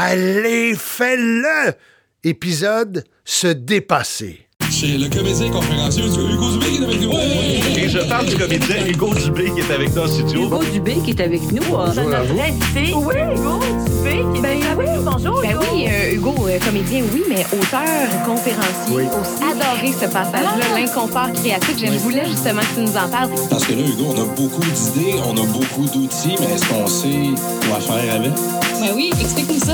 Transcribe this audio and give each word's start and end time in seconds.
Allez, 0.00 0.76
fais-le! 0.76 1.74
Épisode 2.22 3.02
Se 3.24 3.48
dépasser. 3.48 4.47
C'est 4.80 4.96
le 4.96 5.08
comédien 5.08 5.50
conférencier 5.50 6.04
Hugo 6.04 6.50
Dubé 6.52 6.66
qui 6.70 6.78
est 6.78 6.84
avec 6.84 7.00
nous. 7.00 7.10
Et 7.76 7.88
je 7.88 7.98
parle 8.08 8.26
du 8.26 8.36
comédien 8.36 8.86
Hugo 8.86 9.12
Dubé 9.14 9.50
qui 9.52 9.60
est 9.60 9.74
avec 9.74 9.92
nous 9.94 10.02
en 10.02 10.06
studio. 10.06 10.42
Hugo 10.46 10.60
Dubé 10.72 10.96
qui 11.04 11.10
est 11.10 11.20
avec 11.20 11.42
nous. 11.50 11.62
euh, 11.74 11.86
Je 11.92 12.00
devrais 12.00 12.52
citer 12.52 12.94
Oui, 12.94 13.14
Hugo 13.34 13.58
Dubé 13.58 14.10
qui 14.32 14.38
est 14.38 14.42
Ben 14.42 14.62
avec 14.70 14.78
oui, 14.78 15.02
bonjour. 15.04 15.40
Ben 15.42 15.50
Hugo. 15.50 15.60
oui, 15.72 15.86
euh, 15.88 16.14
Hugo, 16.14 16.34
euh, 16.48 16.58
comédien, 16.64 17.02
oui, 17.12 17.22
mais 17.28 17.44
auteur, 17.52 18.24
conférencier 18.24 19.08
aussi. 19.08 19.42
Adoré 19.42 19.92
ce 20.00 20.06
passage-là, 20.06 20.64
Ah. 20.72 20.78
l'inconfort 20.80 21.32
créatif. 21.34 21.74
Je 21.76 21.98
voulais 21.98 22.24
justement 22.28 22.60
que 22.60 22.74
tu 22.76 22.80
nous 22.82 22.96
en 22.96 23.08
parles. 23.08 23.30
Parce 23.50 23.64
que 23.64 23.72
là, 23.72 23.80
Hugo, 23.80 24.14
on 24.16 24.20
a 24.22 24.24
beaucoup 24.36 24.60
d'idées, 24.62 25.14
on 25.26 25.32
a 25.36 25.46
beaucoup 25.46 25.86
d'outils, 25.92 26.36
mais 26.38 26.54
est-ce 26.54 26.66
qu'on 26.68 26.86
sait 26.86 27.34
quoi 27.68 27.80
faire 27.80 28.14
avec? 28.14 28.30
Ben 28.80 28.92
oui, 28.94 29.10
explique-nous 29.20 29.58
ça. 29.58 29.72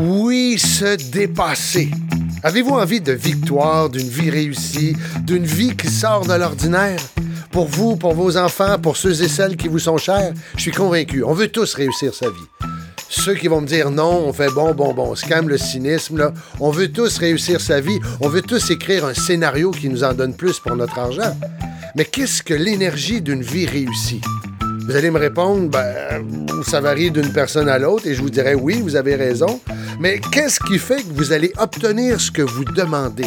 Oui, 0.00 0.60
se 0.60 0.94
dépasser. 1.10 1.90
Avez-vous 2.44 2.74
envie 2.74 3.00
de 3.00 3.12
victoire, 3.12 3.90
d'une 3.90 4.08
vie 4.08 4.30
réussie, 4.30 4.96
d'une 5.22 5.44
vie 5.44 5.74
qui 5.74 5.88
sort 5.88 6.24
de 6.24 6.34
l'ordinaire? 6.34 7.00
Pour 7.50 7.66
vous, 7.66 7.96
pour 7.96 8.14
vos 8.14 8.36
enfants, 8.36 8.78
pour 8.78 8.96
ceux 8.96 9.22
et 9.22 9.26
celles 9.26 9.56
qui 9.56 9.66
vous 9.66 9.80
sont 9.80 9.98
chers, 9.98 10.32
je 10.54 10.62
suis 10.62 10.70
convaincu. 10.70 11.24
On 11.24 11.32
veut 11.32 11.48
tous 11.48 11.74
réussir 11.74 12.14
sa 12.14 12.28
vie. 12.28 12.68
Ceux 13.08 13.34
qui 13.34 13.48
vont 13.48 13.60
me 13.60 13.66
dire 13.66 13.90
non, 13.90 14.22
on 14.24 14.32
fait 14.32 14.52
bon, 14.52 14.72
bon, 14.72 14.94
bon, 14.94 15.10
on 15.10 15.14
se 15.16 15.26
calme 15.26 15.48
le 15.48 15.58
cynisme, 15.58 16.18
là. 16.18 16.32
On 16.60 16.70
veut 16.70 16.92
tous 16.92 17.18
réussir 17.18 17.60
sa 17.60 17.80
vie. 17.80 17.98
On 18.20 18.28
veut 18.28 18.42
tous 18.42 18.70
écrire 18.70 19.04
un 19.04 19.14
scénario 19.14 19.72
qui 19.72 19.88
nous 19.88 20.04
en 20.04 20.14
donne 20.14 20.36
plus 20.36 20.60
pour 20.60 20.76
notre 20.76 21.00
argent. 21.00 21.36
Mais 21.96 22.04
qu'est-ce 22.04 22.44
que 22.44 22.54
l'énergie 22.54 23.20
d'une 23.20 23.42
vie 23.42 23.66
réussie? 23.66 24.20
Vous 24.88 24.96
allez 24.96 25.10
me 25.10 25.18
répondre, 25.18 25.68
ben, 25.68 26.26
ça 26.66 26.80
varie 26.80 27.10
d'une 27.10 27.30
personne 27.30 27.68
à 27.68 27.78
l'autre, 27.78 28.06
et 28.06 28.14
je 28.14 28.22
vous 28.22 28.30
dirais 28.30 28.54
oui, 28.54 28.80
vous 28.80 28.96
avez 28.96 29.16
raison. 29.16 29.60
Mais 30.00 30.18
qu'est-ce 30.32 30.58
qui 30.60 30.78
fait 30.78 31.02
que 31.02 31.12
vous 31.12 31.32
allez 31.32 31.52
obtenir 31.58 32.18
ce 32.18 32.30
que 32.30 32.40
vous 32.40 32.64
demandez? 32.64 33.26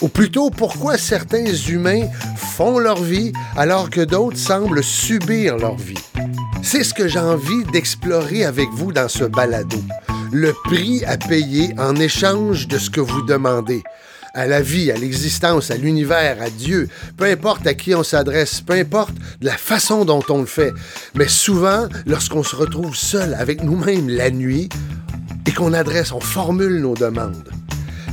Ou 0.00 0.06
plutôt, 0.06 0.48
pourquoi 0.48 0.96
certains 0.96 1.52
humains 1.52 2.06
font 2.36 2.78
leur 2.78 3.02
vie 3.02 3.32
alors 3.56 3.90
que 3.90 4.00
d'autres 4.02 4.36
semblent 4.36 4.84
subir 4.84 5.56
leur 5.56 5.76
vie? 5.76 5.98
C'est 6.62 6.84
ce 6.84 6.94
que 6.94 7.08
j'ai 7.08 7.18
envie 7.18 7.64
d'explorer 7.72 8.44
avec 8.44 8.68
vous 8.72 8.92
dans 8.92 9.08
ce 9.08 9.24
balado. 9.24 9.82
Le 10.30 10.52
prix 10.66 11.04
à 11.04 11.16
payer 11.16 11.74
en 11.78 11.96
échange 11.96 12.68
de 12.68 12.78
ce 12.78 12.90
que 12.90 13.00
vous 13.00 13.22
demandez. 13.22 13.82
À 14.36 14.46
la 14.46 14.60
vie, 14.60 14.92
à 14.92 14.96
l'existence, 14.98 15.70
à 15.70 15.78
l'univers, 15.78 16.42
à 16.42 16.50
Dieu, 16.50 16.90
peu 17.16 17.24
importe 17.24 17.66
à 17.66 17.72
qui 17.72 17.94
on 17.94 18.02
s'adresse, 18.02 18.60
peu 18.60 18.74
importe 18.74 19.14
la 19.40 19.56
façon 19.56 20.04
dont 20.04 20.22
on 20.28 20.40
le 20.40 20.46
fait. 20.46 20.74
Mais 21.14 21.26
souvent, 21.26 21.88
lorsqu'on 22.04 22.42
se 22.42 22.54
retrouve 22.54 22.94
seul 22.94 23.32
avec 23.32 23.64
nous-mêmes 23.64 24.10
la 24.10 24.30
nuit 24.30 24.68
et 25.46 25.52
qu'on 25.52 25.72
adresse, 25.72 26.12
on 26.12 26.20
formule 26.20 26.82
nos 26.82 26.94
demandes. 26.94 27.48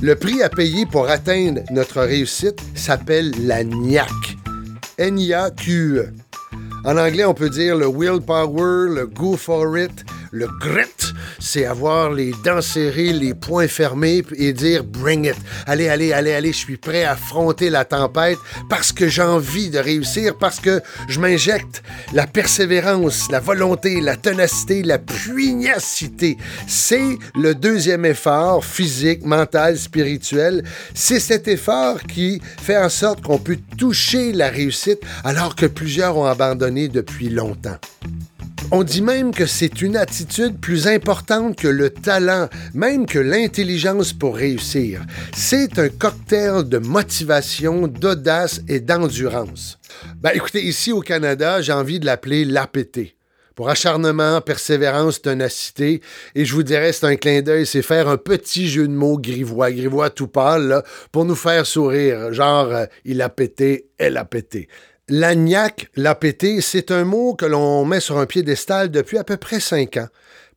Le 0.02 0.16
prix 0.16 0.42
à 0.42 0.48
payer 0.48 0.86
pour 0.86 1.10
atteindre 1.10 1.60
notre 1.72 2.02
réussite 2.02 2.62
s'appelle 2.74 3.34
la 3.46 3.66
NIAC. 3.66 4.38
N-I-A-Q-E. 5.00 6.14
En 6.86 6.96
anglais, 6.96 7.26
on 7.26 7.34
peut 7.34 7.50
dire 7.50 7.76
le 7.76 7.88
willpower, 7.88 8.96
le 8.96 9.08
go 9.08 9.36
for 9.36 9.78
it, 9.78 10.06
le 10.34 10.48
grit, 10.48 11.14
c'est 11.40 11.66
avoir 11.66 12.12
les 12.12 12.32
dents 12.44 12.62
serrées, 12.62 13.14
les 13.14 13.36
poings 13.36 13.68
fermés 13.68 14.24
et 14.36 14.52
dire 14.52 14.84
bring 14.84 15.28
it. 15.28 15.36
Allez, 15.68 15.88
allez, 15.88 16.12
allez, 16.12 16.34
allez, 16.34 16.52
je 16.52 16.58
suis 16.58 16.78
prêt 16.78 17.04
à 17.04 17.12
affronter 17.12 17.70
la 17.70 17.86
tempête 17.86 18.40
parce 18.68 18.92
que 18.92 19.08
j'ai 19.08 19.22
envie 19.22 19.70
de 19.70 19.78
réussir, 19.78 20.36
parce 20.40 20.60
que 20.60 20.82
je 21.08 21.20
m'injecte 21.20 21.84
la 22.14 22.26
persévérance, 22.26 23.30
la 23.30 23.40
volonté, 23.40 24.02
la 24.02 24.16
ténacité, 24.16 24.82
la 24.82 24.98
pugnacité. 24.98 26.38
C'est 26.68 27.20
le 27.36 27.54
deuxième 27.54 28.04
effort 28.04 28.66
physique, 28.66 29.24
mental, 29.24 29.78
spirituel. 29.78 30.64
C'est 30.96 31.20
cet 31.20 31.48
effort 31.48 32.02
qui 32.02 32.42
fait 32.60 32.78
en 32.78 32.90
sorte 32.90 33.22
qu'on 33.22 33.38
peut 33.38 33.60
toucher 33.78 34.34
la 34.34 34.50
réussite 34.50 35.02
alors 35.24 35.56
que 35.56 35.68
plusieurs 35.68 36.18
ont 36.18 36.26
abandonné 36.26 36.88
depuis 36.88 37.30
longtemps. 37.30 37.78
On 38.72 38.84
dit 38.84 39.02
même 39.02 39.34
que 39.34 39.46
c'est 39.46 39.82
une 39.82 39.96
attitude 39.96 40.60
plus 40.60 40.88
importante 40.88 41.56
que 41.56 41.68
le 41.68 41.90
talent, 41.90 42.50
même 42.74 43.06
que 43.06 43.20
l'intelligence 43.20 44.14
pour 44.14 44.36
réussir. 44.36 45.02
C'est 45.36 45.78
un 45.80 45.90
cocktail 45.90 46.68
de 46.68 46.78
motivation, 46.78 47.88
d'audace 47.88 48.62
et 48.68 48.80
d'endurance. 48.80 49.78
Ben 50.22 50.32
écoutez, 50.34 50.64
ici 50.64 50.92
au 50.92 51.02
Canada, 51.02 51.62
j'ai 51.62 51.74
envie 51.74 52.00
de 52.00 52.06
l'appeler 52.06 52.46
l'APT. 52.46 53.16
Pour 53.56 53.70
acharnement, 53.70 54.42
persévérance, 54.42 55.22
ténacité. 55.22 56.02
Et 56.34 56.44
je 56.44 56.56
vous 56.56 56.64
dirais, 56.64 56.92
c'est 56.92 57.06
un 57.06 57.16
clin 57.16 57.44
d'œil, 57.44 57.68
c'est 57.68 57.84
faire 57.84 58.08
un 58.08 58.18
petit 58.18 58.68
jeu 58.68 58.88
de 58.88 58.94
mots 58.94 59.20
grivois, 59.20 59.72
grivois 59.72 60.10
tout 60.10 60.28
pâle, 60.28 60.82
pour 61.12 61.26
nous 61.26 61.36
faire 61.36 61.68
sourire. 61.68 62.34
Genre, 62.34 62.72
euh, 62.74 62.86
il 63.06 63.22
a 63.22 63.30
pété, 63.30 63.90
elle 64.00 64.18
a 64.18 64.26
pété. 64.26 64.68
L'agnac, 65.10 65.90
l'APT, 65.96 66.62
c'est 66.62 66.90
un 66.90 67.04
mot 67.04 67.36
que 67.36 67.46
l'on 67.46 67.84
met 67.84 68.00
sur 68.00 68.18
un 68.20 68.26
piédestal 68.26 68.90
depuis 68.90 69.18
à 69.18 69.26
peu 69.26 69.36
près 69.36 69.60
cinq 69.60 69.98
ans 69.98 70.08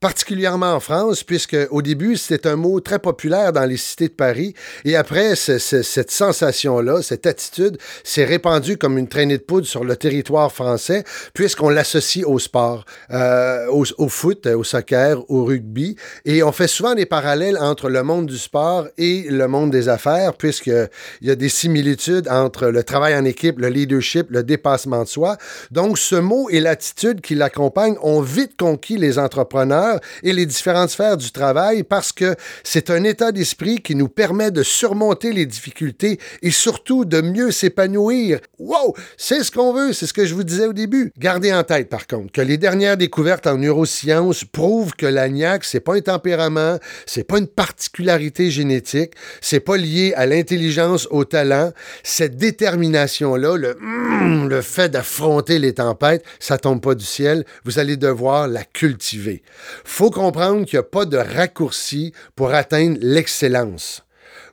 particulièrement 0.00 0.72
en 0.74 0.80
France, 0.80 1.22
puisque 1.24 1.56
au 1.70 1.82
début, 1.82 2.16
c'était 2.16 2.48
un 2.48 2.56
mot 2.56 2.80
très 2.80 2.98
populaire 2.98 3.52
dans 3.52 3.64
les 3.64 3.76
cités 3.76 4.08
de 4.08 4.14
Paris, 4.14 4.54
et 4.84 4.96
après, 4.96 5.36
ce- 5.36 5.58
ce- 5.58 5.82
cette 5.82 6.10
sensation-là, 6.10 7.02
cette 7.02 7.26
attitude, 7.26 7.78
s'est 8.04 8.24
répandue 8.24 8.76
comme 8.76 8.98
une 8.98 9.08
traînée 9.08 9.38
de 9.38 9.42
poudre 9.42 9.66
sur 9.66 9.84
le 9.84 9.96
territoire 9.96 10.52
français, 10.52 11.04
puisqu'on 11.34 11.68
l'associe 11.70 12.24
au 12.26 12.38
sport, 12.38 12.84
euh, 13.10 13.66
au, 13.68 13.84
au 13.98 14.08
foot, 14.08 14.46
au 14.46 14.64
soccer, 14.64 15.18
au 15.30 15.44
rugby, 15.44 15.96
et 16.24 16.42
on 16.42 16.52
fait 16.52 16.68
souvent 16.68 16.94
des 16.94 17.06
parallèles 17.06 17.58
entre 17.58 17.88
le 17.88 18.02
monde 18.02 18.26
du 18.26 18.38
sport 18.38 18.86
et 18.98 19.26
le 19.30 19.48
monde 19.48 19.70
des 19.70 19.88
affaires, 19.88 20.34
puisqu'il 20.34 20.88
y 21.22 21.30
a 21.30 21.34
des 21.34 21.48
similitudes 21.48 22.28
entre 22.28 22.66
le 22.66 22.82
travail 22.82 23.14
en 23.16 23.24
équipe, 23.24 23.58
le 23.58 23.68
leadership, 23.68 24.26
le 24.30 24.42
dépassement 24.42 25.02
de 25.04 25.08
soi. 25.08 25.36
Donc, 25.70 25.98
ce 25.98 26.16
mot 26.16 26.48
et 26.50 26.60
l'attitude 26.60 27.20
qui 27.20 27.34
l'accompagnent 27.34 27.96
ont 28.02 28.20
vite 28.20 28.52
conquis 28.58 28.96
les 28.96 29.18
entrepreneurs 29.18 29.85
et 30.22 30.32
les 30.32 30.47
différentes 30.47 30.91
sphères 30.91 31.16
du 31.16 31.30
travail 31.30 31.82
parce 31.82 32.12
que 32.12 32.34
c'est 32.64 32.91
un 32.91 33.04
état 33.04 33.32
d'esprit 33.32 33.80
qui 33.80 33.94
nous 33.94 34.08
permet 34.08 34.50
de 34.50 34.62
surmonter 34.62 35.32
les 35.32 35.47
difficultés 35.47 36.19
et 36.42 36.50
surtout 36.50 37.04
de 37.04 37.20
mieux 37.20 37.50
s'épanouir. 37.50 38.41
Wow! 38.58 38.94
C'est 39.16 39.42
ce 39.42 39.50
qu'on 39.50 39.72
veut, 39.72 39.92
c'est 39.92 40.06
ce 40.06 40.12
que 40.12 40.26
je 40.26 40.34
vous 40.34 40.44
disais 40.44 40.66
au 40.66 40.72
début. 40.72 41.12
Gardez 41.19 41.52
en 41.52 41.62
tête, 41.62 41.88
par 41.88 42.06
contre, 42.06 42.32
que 42.32 42.41
les 42.41 42.58
dernières 42.58 42.96
découvertes 42.96 43.46
en 43.46 43.56
neurosciences 43.56 44.44
prouvent 44.44 44.92
que 44.92 45.06
l'agnac, 45.06 45.64
c'est 45.64 45.80
pas 45.80 45.94
un 45.94 46.00
tempérament, 46.00 46.78
c'est 47.06 47.25
pas 47.25 47.38
une 47.38 47.46
particularité 47.46 48.50
génétique, 48.50 49.12
c'est 49.41 49.60
pas 49.60 49.76
lié 49.76 50.12
à 50.16 50.26
l'intelligence, 50.26 51.06
au 51.10 51.25
talent. 51.25 51.72
Cette 52.02 52.36
détermination-là, 52.36 53.56
le, 53.56 53.76
mm, 53.80 54.48
le 54.48 54.62
fait 54.62 54.88
d'affronter 54.88 55.58
les 55.58 55.75
tempêtes, 55.75 56.25
ça 56.38 56.58
tombe 56.58 56.80
pas 56.80 56.94
du 56.94 57.04
ciel. 57.04 57.44
Vous 57.64 57.78
allez 57.78 57.96
devoir 57.96 58.48
la 58.48 58.64
cultiver. 58.64 59.42
Faut 59.84 60.10
comprendre 60.10 60.64
qu'il 60.64 60.78
n'y 60.78 60.81
a 60.81 60.88
pas 60.88 61.04
de 61.04 61.16
raccourci 61.16 62.12
pour 62.34 62.53
atteindre 62.53 62.98
l'excellence. 63.00 64.03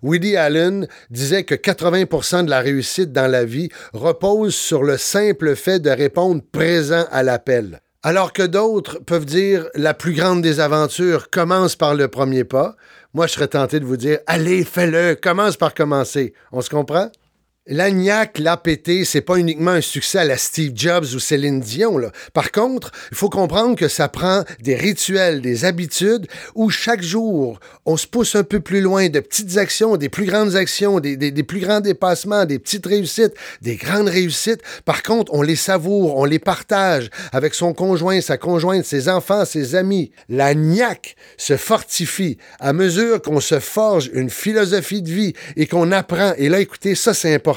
Woody 0.01 0.35
Allen 0.35 0.87
disait 1.09 1.43
que 1.43 1.55
80% 1.55 2.45
de 2.45 2.49
la 2.49 2.59
réussite 2.59 3.13
dans 3.13 3.27
la 3.27 3.45
vie 3.45 3.69
repose 3.93 4.53
sur 4.53 4.83
le 4.83 4.97
simple 4.97 5.55
fait 5.55 5.79
de 5.79 5.89
répondre 5.89 6.41
présent 6.51 7.05
à 7.11 7.23
l'appel. 7.23 7.79
Alors 8.05 8.33
que 8.33 8.43
d'autres 8.43 8.99
peuvent 8.99 9.25
dire 9.25 9.69
la 9.75 9.93
plus 9.93 10.13
grande 10.13 10.41
des 10.41 10.59
aventures 10.59 11.29
commence 11.29 11.77
par 11.77 11.95
le 11.95 12.09
premier 12.09 12.43
pas, 12.43 12.75
moi 13.13 13.27
je 13.27 13.33
serais 13.33 13.47
tenté 13.47 13.79
de 13.79 13.85
vous 13.85 13.95
dire 13.95 14.19
allez, 14.27 14.65
fais-le, 14.65 15.15
commence 15.15 15.55
par 15.55 15.73
commencer. 15.73 16.33
On 16.51 16.59
se 16.59 16.69
comprend? 16.69 17.09
L'agnac, 17.65 18.39
l'APT, 18.39 19.05
c'est 19.05 19.21
pas 19.21 19.37
uniquement 19.37 19.71
un 19.71 19.79
succès 19.79 20.17
à 20.17 20.25
la 20.25 20.35
Steve 20.35 20.73
Jobs 20.75 21.05
ou 21.15 21.19
Céline 21.19 21.61
Dion. 21.61 21.97
Là. 21.97 22.11
Par 22.33 22.51
contre, 22.51 22.91
il 23.09 23.15
faut 23.15 23.29
comprendre 23.29 23.77
que 23.77 23.87
ça 23.87 24.09
prend 24.09 24.43
des 24.59 24.75
rituels, 24.75 25.39
des 25.39 25.63
habitudes 25.63 26.27
où 26.55 26.69
chaque 26.69 27.01
jour, 27.01 27.61
on 27.85 27.95
se 27.95 28.05
pousse 28.05 28.35
un 28.35 28.43
peu 28.43 28.59
plus 28.59 28.81
loin 28.81 29.07
de 29.07 29.21
petites 29.21 29.55
actions, 29.55 29.95
des 29.95 30.09
plus 30.09 30.25
grandes 30.25 30.57
actions, 30.57 30.99
des, 30.99 31.15
plus 31.43 31.61
grands 31.61 31.79
dépassements, 31.79 32.43
des 32.43 32.59
petites 32.59 32.85
réussites, 32.85 33.33
des 33.61 33.77
grandes 33.77 34.09
réussites. 34.09 34.61
Par 34.83 35.01
contre, 35.01 35.33
on 35.33 35.41
les 35.41 35.55
savoure, 35.55 36.17
on 36.17 36.25
les 36.25 36.39
partage 36.39 37.09
avec 37.31 37.53
son 37.53 37.73
conjoint, 37.73 38.19
sa 38.19 38.37
conjointe, 38.37 38.83
ses 38.83 39.07
enfants, 39.07 39.45
ses 39.45 39.75
amis. 39.75 40.11
L'agnac 40.27 41.15
se 41.37 41.55
fortifie 41.55 42.37
à 42.59 42.73
mesure 42.73 43.21
qu'on 43.21 43.39
se 43.39 43.61
forge 43.61 44.11
une 44.13 44.29
philosophie 44.29 45.01
de 45.01 45.09
vie 45.09 45.33
et 45.55 45.65
qu'on 45.65 45.93
apprend. 45.93 46.33
Et 46.37 46.49
là, 46.49 46.59
écoutez, 46.59 46.93
ça 46.95 47.13
c'est 47.13 47.33
important. 47.33 47.52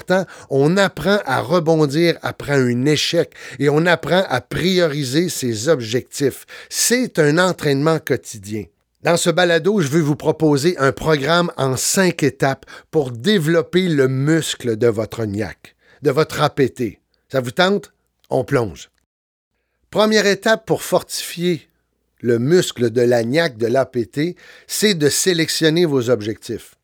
On 0.50 0.76
apprend 0.76 1.18
à 1.24 1.40
rebondir 1.40 2.18
après 2.22 2.54
un 2.54 2.84
échec 2.86 3.32
et 3.58 3.68
on 3.68 3.86
apprend 3.86 4.24
à 4.28 4.40
prioriser 4.40 5.28
ses 5.28 5.68
objectifs. 5.68 6.46
C'est 6.68 7.18
un 7.18 7.38
entraînement 7.38 7.98
quotidien. 7.98 8.64
Dans 9.02 9.16
ce 9.16 9.30
balado, 9.30 9.80
je 9.80 9.88
veux 9.88 10.00
vous 10.00 10.16
proposer 10.16 10.76
un 10.78 10.92
programme 10.92 11.52
en 11.56 11.76
cinq 11.76 12.22
étapes 12.22 12.66
pour 12.90 13.12
développer 13.12 13.88
le 13.88 14.08
muscle 14.08 14.76
de 14.76 14.88
votre 14.88 15.24
niaque, 15.24 15.76
de 16.02 16.10
votre 16.10 16.40
APT. 16.40 16.98
Ça 17.30 17.40
vous 17.40 17.52
tente? 17.52 17.92
On 18.30 18.42
plonge. 18.42 18.90
Première 19.90 20.26
étape 20.26 20.66
pour 20.66 20.82
fortifier 20.82 21.68
le 22.20 22.38
muscle 22.38 22.90
de 22.90 23.02
l'agnac 23.02 23.56
de 23.56 23.66
l'APT, 23.66 24.36
c'est 24.66 24.94
de 24.94 25.08
sélectionner 25.08 25.84
vos 25.84 26.10
objectifs. 26.10 26.74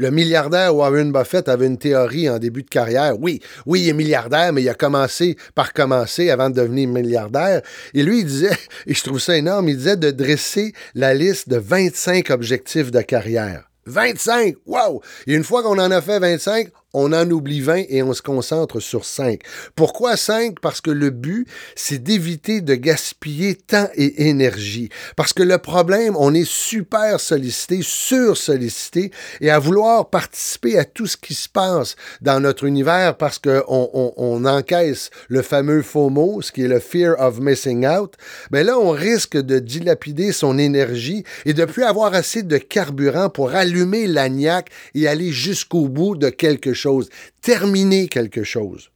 Le 0.00 0.10
milliardaire 0.10 0.74
Warren 0.74 1.12
Buffett 1.12 1.46
avait 1.46 1.66
une 1.66 1.76
théorie 1.76 2.30
en 2.30 2.38
début 2.38 2.62
de 2.62 2.70
carrière. 2.70 3.20
Oui, 3.20 3.42
oui, 3.66 3.82
il 3.82 3.88
est 3.90 3.92
milliardaire, 3.92 4.50
mais 4.50 4.62
il 4.62 4.68
a 4.70 4.74
commencé 4.74 5.36
par 5.54 5.74
commencer 5.74 6.30
avant 6.30 6.48
de 6.48 6.54
devenir 6.54 6.88
milliardaire. 6.88 7.60
Et 7.92 8.02
lui, 8.02 8.20
il 8.20 8.24
disait, 8.24 8.56
et 8.86 8.94
je 8.94 9.04
trouve 9.04 9.18
ça 9.18 9.36
énorme, 9.36 9.68
il 9.68 9.76
disait 9.76 9.98
de 9.98 10.10
dresser 10.10 10.72
la 10.94 11.12
liste 11.12 11.50
de 11.50 11.58
25 11.58 12.30
objectifs 12.30 12.90
de 12.90 13.02
carrière. 13.02 13.68
25! 13.84 14.54
Wow! 14.64 15.02
Et 15.26 15.34
une 15.34 15.44
fois 15.44 15.62
qu'on 15.62 15.78
en 15.78 15.90
a 15.90 16.00
fait 16.00 16.18
25, 16.18 16.68
on 16.92 17.12
en 17.12 17.30
oublie 17.30 17.60
20 17.60 17.84
et 17.88 18.02
on 18.02 18.12
se 18.12 18.22
concentre 18.22 18.80
sur 18.80 19.04
5. 19.04 19.40
Pourquoi 19.76 20.16
5? 20.16 20.58
Parce 20.60 20.80
que 20.80 20.90
le 20.90 21.10
but, 21.10 21.46
c'est 21.76 22.02
d'éviter 22.02 22.60
de 22.60 22.74
gaspiller 22.74 23.54
temps 23.54 23.88
et 23.94 24.28
énergie. 24.28 24.88
Parce 25.16 25.32
que 25.32 25.42
le 25.42 25.58
problème, 25.58 26.16
on 26.16 26.34
est 26.34 26.48
super 26.48 27.20
sollicité, 27.20 27.80
sur-sollicité, 27.82 29.12
et 29.40 29.50
à 29.50 29.58
vouloir 29.58 30.10
participer 30.10 30.78
à 30.78 30.84
tout 30.84 31.06
ce 31.06 31.16
qui 31.16 31.34
se 31.34 31.48
passe 31.48 31.96
dans 32.20 32.40
notre 32.40 32.64
univers 32.64 33.16
parce 33.16 33.38
qu'on 33.38 33.62
on, 33.68 34.12
on, 34.16 34.44
encaisse 34.44 35.10
le 35.28 35.42
fameux 35.42 35.82
FOMO, 35.82 36.42
ce 36.42 36.50
qui 36.50 36.62
est 36.62 36.68
le 36.68 36.80
Fear 36.80 37.14
of 37.18 37.38
Missing 37.40 37.86
Out, 37.86 38.14
ben 38.50 38.66
là, 38.66 38.78
on 38.78 38.90
risque 38.90 39.36
de 39.36 39.58
dilapider 39.58 40.32
son 40.32 40.58
énergie 40.58 41.24
et 41.44 41.52
de 41.52 41.64
plus 41.64 41.84
avoir 41.84 42.14
assez 42.14 42.42
de 42.42 42.58
carburant 42.58 43.28
pour 43.28 43.50
allumer 43.50 44.06
l'agnac 44.06 44.70
et 44.94 45.06
aller 45.06 45.30
jusqu'au 45.30 45.88
bout 45.88 46.16
de 46.16 46.30
quelque 46.30 46.72
chose 46.72 46.79
chose, 46.80 47.08
terminer 47.42 48.08
quelque 48.08 48.44
chose. 48.44 48.90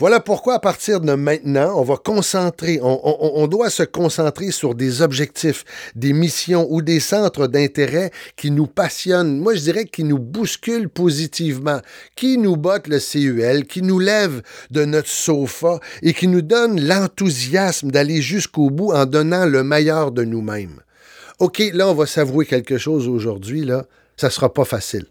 Voilà 0.00 0.20
pourquoi, 0.20 0.54
à 0.54 0.58
partir 0.60 1.00
de 1.00 1.12
maintenant, 1.14 1.72
on 1.76 1.82
va 1.82 1.96
concentrer, 1.96 2.78
on, 2.80 3.48
doit 3.48 3.68
se 3.68 3.82
concentrer 3.82 4.52
sur 4.52 4.76
des 4.76 5.02
objectifs, 5.02 5.64
des 5.96 6.12
missions 6.12 6.68
ou 6.70 6.82
des 6.82 7.00
centres 7.00 7.48
d'intérêt 7.48 8.12
qui 8.36 8.52
nous 8.52 8.68
passionnent, 8.68 9.40
moi 9.40 9.56
je 9.56 9.60
dirais 9.60 9.86
qui 9.86 10.04
nous 10.04 10.20
bousculent 10.20 10.88
positivement, 10.88 11.80
qui 12.14 12.38
nous 12.38 12.56
bottent 12.56 12.86
le 12.86 13.00
CUL, 13.00 13.66
qui 13.66 13.82
nous 13.82 13.98
lèvent 13.98 14.42
de 14.70 14.84
notre 14.84 15.08
sofa 15.08 15.80
et 16.02 16.14
qui 16.14 16.28
nous 16.28 16.42
donnent 16.42 16.80
l'enthousiasme 16.80 17.90
d'aller 17.90 18.22
jusqu'au 18.22 18.70
bout 18.70 18.92
en 18.92 19.04
donnant 19.04 19.46
le 19.46 19.64
meilleur 19.64 20.12
de 20.12 20.22
nous-mêmes. 20.22 20.80
OK, 21.40 21.60
là, 21.72 21.88
on 21.88 21.94
va 21.94 22.06
s'avouer 22.06 22.46
quelque 22.46 22.78
chose 22.78 23.08
aujourd'hui, 23.08 23.64
là. 23.64 23.84
Ça 24.16 24.30
sera 24.30 24.54
pas 24.54 24.64
facile 24.64 25.06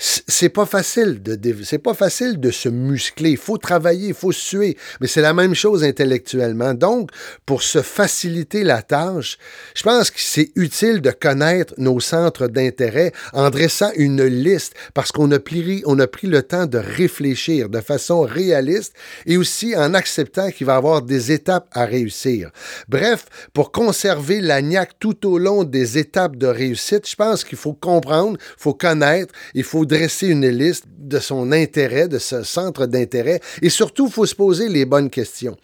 c'est 0.00 0.48
pas 0.48 0.64
facile 0.64 1.22
de 1.22 1.38
c'est 1.62 1.78
pas 1.78 1.92
facile 1.92 2.40
de 2.40 2.50
se 2.50 2.70
muscler. 2.70 3.32
Il 3.32 3.36
faut 3.36 3.58
travailler, 3.58 4.08
il 4.08 4.14
faut 4.14 4.32
suer, 4.32 4.78
mais 5.00 5.06
c'est 5.06 5.20
la 5.20 5.34
même 5.34 5.54
chose 5.54 5.84
intellectuellement. 5.84 6.72
Donc, 6.72 7.10
pour 7.44 7.62
se 7.62 7.82
faciliter 7.82 8.64
la 8.64 8.80
tâche, 8.80 9.36
je 9.74 9.82
pense 9.82 10.10
que 10.10 10.20
c'est 10.20 10.52
utile 10.56 11.02
de 11.02 11.10
connaître 11.10 11.74
nos 11.76 12.00
centres 12.00 12.48
d'intérêt 12.48 13.12
en 13.34 13.50
dressant 13.50 13.90
une 13.96 14.24
liste 14.24 14.74
parce 14.94 15.12
qu'on 15.12 15.30
a 15.32 15.38
pris 15.38 15.82
on 15.84 15.98
a 15.98 16.06
pris 16.06 16.26
le 16.26 16.42
temps 16.42 16.66
de 16.66 16.78
réfléchir 16.78 17.68
de 17.68 17.80
façon 17.80 18.22
réaliste 18.22 18.94
et 19.26 19.36
aussi 19.36 19.76
en 19.76 19.92
acceptant 19.92 20.50
qu'il 20.50 20.66
va 20.66 20.74
y 20.74 20.76
avoir 20.76 21.02
des 21.02 21.32
étapes 21.32 21.68
à 21.72 21.84
réussir. 21.84 22.50
Bref, 22.88 23.26
pour 23.52 23.70
conserver 23.72 24.40
la 24.40 24.62
niaque 24.62 24.98
tout 24.98 25.28
au 25.28 25.36
long 25.36 25.64
des 25.64 25.98
étapes 25.98 26.36
de 26.36 26.46
réussite, 26.46 27.08
je 27.08 27.16
pense 27.16 27.44
qu'il 27.44 27.58
faut 27.58 27.74
comprendre, 27.74 28.38
il 28.40 28.62
faut 28.62 28.74
connaître, 28.74 29.34
il 29.54 29.64
faut 29.64 29.84
dresser 29.90 30.28
une 30.28 30.48
liste 30.48 30.84
de 30.98 31.18
son 31.18 31.50
intérêt, 31.52 32.08
de 32.08 32.18
ce 32.18 32.42
centre 32.44 32.86
d'intérêt, 32.86 33.40
et 33.60 33.68
surtout, 33.68 34.06
il 34.06 34.12
faut 34.12 34.26
se 34.26 34.34
poser 34.34 34.68
les 34.68 34.84
bonnes 34.84 35.10
questions. 35.10 35.56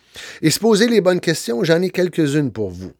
Et 0.43 0.50
se 0.50 0.58
poser 0.58 0.88
les 0.88 1.00
bonnes 1.00 1.20
questions, 1.20 1.62
j'en 1.62 1.81
ai 1.81 1.90
quelques-unes 1.90 2.50
pour 2.50 2.70
vous. 2.70 2.93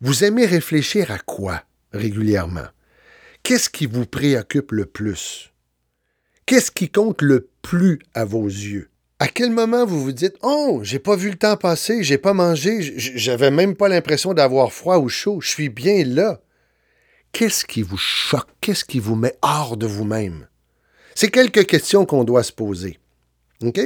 Vous 0.00 0.24
aimez 0.24 0.46
réfléchir 0.46 1.10
à 1.10 1.18
quoi 1.18 1.62
régulièrement? 1.92 2.68
Qu'est-ce 3.42 3.70
qui 3.70 3.86
vous 3.86 4.06
préoccupe 4.06 4.72
le 4.72 4.86
plus? 4.86 5.52
Qu'est-ce 6.46 6.70
qui 6.70 6.88
compte 6.88 7.22
le 7.22 7.48
plus 7.62 7.98
à 8.14 8.24
vos 8.24 8.46
yeux? 8.46 8.88
À 9.18 9.28
quel 9.28 9.50
moment 9.50 9.86
vous 9.86 10.02
vous 10.02 10.12
dites 10.12 10.36
Oh, 10.42 10.80
j'ai 10.82 10.98
pas 10.98 11.16
vu 11.16 11.30
le 11.30 11.36
temps 11.36 11.56
passer, 11.56 12.02
j'ai 12.02 12.18
pas 12.18 12.34
mangé, 12.34 12.80
j'avais 12.96 13.50
même 13.50 13.74
pas 13.74 13.88
l'impression 13.88 14.34
d'avoir 14.34 14.72
froid 14.72 14.98
ou 14.98 15.08
chaud, 15.08 15.40
je 15.40 15.48
suis 15.48 15.68
bien 15.68 16.04
là. 16.04 16.40
Qu'est-ce 17.38 17.66
qui 17.66 17.82
vous 17.82 17.98
choque? 17.98 18.48
Qu'est-ce 18.62 18.86
qui 18.86 18.98
vous 18.98 19.14
met 19.14 19.34
hors 19.42 19.76
de 19.76 19.86
vous-même? 19.86 20.48
C'est 21.14 21.30
quelques 21.30 21.66
questions 21.66 22.06
qu'on 22.06 22.24
doit 22.24 22.42
se 22.42 22.50
poser. 22.50 22.98
OK? 23.62 23.78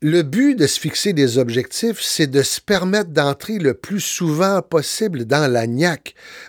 Le 0.00 0.22
but 0.22 0.54
de 0.54 0.66
se 0.66 0.80
fixer 0.80 1.12
des 1.12 1.36
objectifs, 1.36 2.00
c'est 2.00 2.28
de 2.28 2.40
se 2.42 2.62
permettre 2.62 3.10
d'entrer 3.10 3.58
le 3.58 3.74
plus 3.74 4.00
souvent 4.00 4.62
possible 4.62 5.26
dans 5.26 5.52
la. 5.52 5.66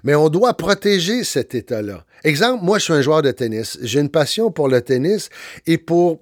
Mais 0.05 0.15
on 0.15 0.29
doit 0.29 0.53
protéger 0.53 1.25
cet 1.25 1.55
état-là. 1.55 2.05
Exemple, 2.23 2.63
moi, 2.63 2.79
je 2.79 2.85
suis 2.85 2.93
un 2.93 3.01
joueur 3.01 3.21
de 3.21 3.31
tennis. 3.31 3.77
J'ai 3.81 3.99
une 3.99 4.07
passion 4.07 4.49
pour 4.49 4.69
le 4.69 4.81
tennis 4.81 5.27
et 5.67 5.77
pour 5.77 6.21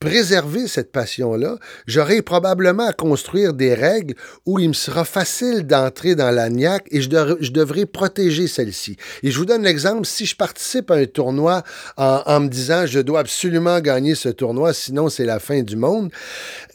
préserver 0.00 0.68
cette 0.68 0.92
passion-là, 0.92 1.56
j'aurai 1.86 2.22
probablement 2.22 2.86
à 2.86 2.92
construire 2.92 3.52
des 3.52 3.74
règles 3.74 4.14
où 4.46 4.58
il 4.58 4.68
me 4.68 4.74
sera 4.74 5.04
facile 5.04 5.66
d'entrer 5.66 6.14
dans 6.14 6.30
la 6.30 6.48
niaque 6.50 6.86
et 6.90 7.00
je, 7.00 7.08
devrais 7.08 7.86
protéger 7.86 8.46
celle-ci. 8.46 8.96
Et 9.22 9.30
je 9.30 9.38
vous 9.38 9.44
donne 9.44 9.62
l'exemple, 9.62 10.06
si 10.06 10.26
je 10.26 10.36
participe 10.36 10.90
à 10.90 10.94
un 10.94 11.06
tournoi 11.06 11.62
en, 11.96 12.40
me 12.40 12.48
disant 12.48 12.86
je 12.86 13.00
dois 13.00 13.20
absolument 13.20 13.80
gagner 13.80 14.14
ce 14.14 14.28
tournoi, 14.28 14.72
sinon 14.72 15.08
c'est 15.08 15.24
la 15.24 15.40
fin 15.40 15.62
du 15.62 15.76
monde, 15.76 16.10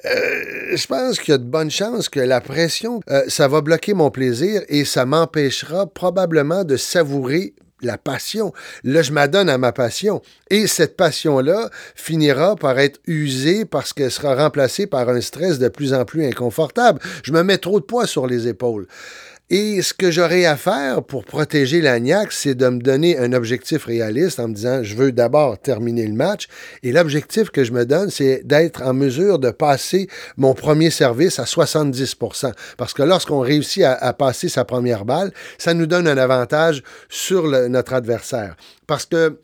euh, 0.05 0.75
je 0.75 0.87
pense 0.87 1.19
qu'il 1.19 1.31
y 1.31 1.35
a 1.35 1.37
de 1.37 1.43
bonnes 1.43 1.71
chances 1.71 2.09
que 2.09 2.19
la 2.19 2.41
pression, 2.41 2.99
euh, 3.09 3.23
ça 3.27 3.47
va 3.47 3.61
bloquer 3.61 3.93
mon 3.93 4.11
plaisir 4.11 4.61
et 4.67 4.83
ça 4.83 5.05
m'empêchera 5.05 5.87
probablement 5.87 6.63
de 6.63 6.75
savourer 6.75 7.53
la 7.85 7.97
passion. 7.97 8.53
Là, 8.83 9.01
je 9.01 9.11
m'adonne 9.11 9.49
à 9.49 9.57
ma 9.57 9.71
passion. 9.71 10.21
Et 10.49 10.67
cette 10.67 10.97
passion-là 10.97 11.69
finira 11.95 12.55
par 12.55 12.79
être 12.79 12.99
usée 13.07 13.65
parce 13.65 13.93
qu'elle 13.93 14.11
sera 14.11 14.35
remplacée 14.35 14.87
par 14.87 15.09
un 15.09 15.21
stress 15.21 15.59
de 15.59 15.67
plus 15.67 15.93
en 15.93 16.05
plus 16.05 16.25
inconfortable. 16.25 16.99
Je 17.23 17.31
me 17.31 17.43
mets 17.43 17.57
trop 17.57 17.79
de 17.79 17.85
poids 17.85 18.07
sur 18.07 18.27
les 18.27 18.47
épaules. 18.47 18.87
Et 19.49 19.81
ce 19.81 19.93
que 19.93 20.09
j'aurai 20.09 20.45
à 20.45 20.55
faire 20.55 21.03
pour 21.03 21.25
protéger 21.25 21.81
l'agnac, 21.81 22.31
c'est 22.31 22.55
de 22.55 22.67
me 22.69 22.79
donner 22.79 23.17
un 23.17 23.33
objectif 23.33 23.85
réaliste 23.85 24.39
en 24.39 24.47
me 24.47 24.53
disant, 24.53 24.83
je 24.83 24.95
veux 24.95 25.11
d'abord 25.11 25.59
terminer 25.59 26.07
le 26.07 26.13
match. 26.13 26.47
Et 26.81 26.93
l'objectif 26.93 27.49
que 27.49 27.63
je 27.63 27.73
me 27.73 27.85
donne, 27.85 28.09
c'est 28.09 28.41
d'être 28.45 28.81
en 28.81 28.93
mesure 28.93 29.39
de 29.39 29.51
passer 29.51 30.07
mon 30.37 30.53
premier 30.53 30.89
service 30.89 31.39
à 31.39 31.45
70 31.45 32.15
Parce 32.77 32.93
que 32.93 33.03
lorsqu'on 33.03 33.41
réussit 33.41 33.83
à, 33.83 34.13
passer 34.13 34.47
sa 34.47 34.63
première 34.63 35.03
balle, 35.03 35.31
ça 35.57 35.73
nous 35.73 35.87
donne 35.87 36.07
un 36.07 36.17
avantage 36.17 36.81
sur 37.09 37.47
notre 37.69 37.93
adversaire. 37.93 38.55
Parce 38.87 39.05
que 39.05 39.37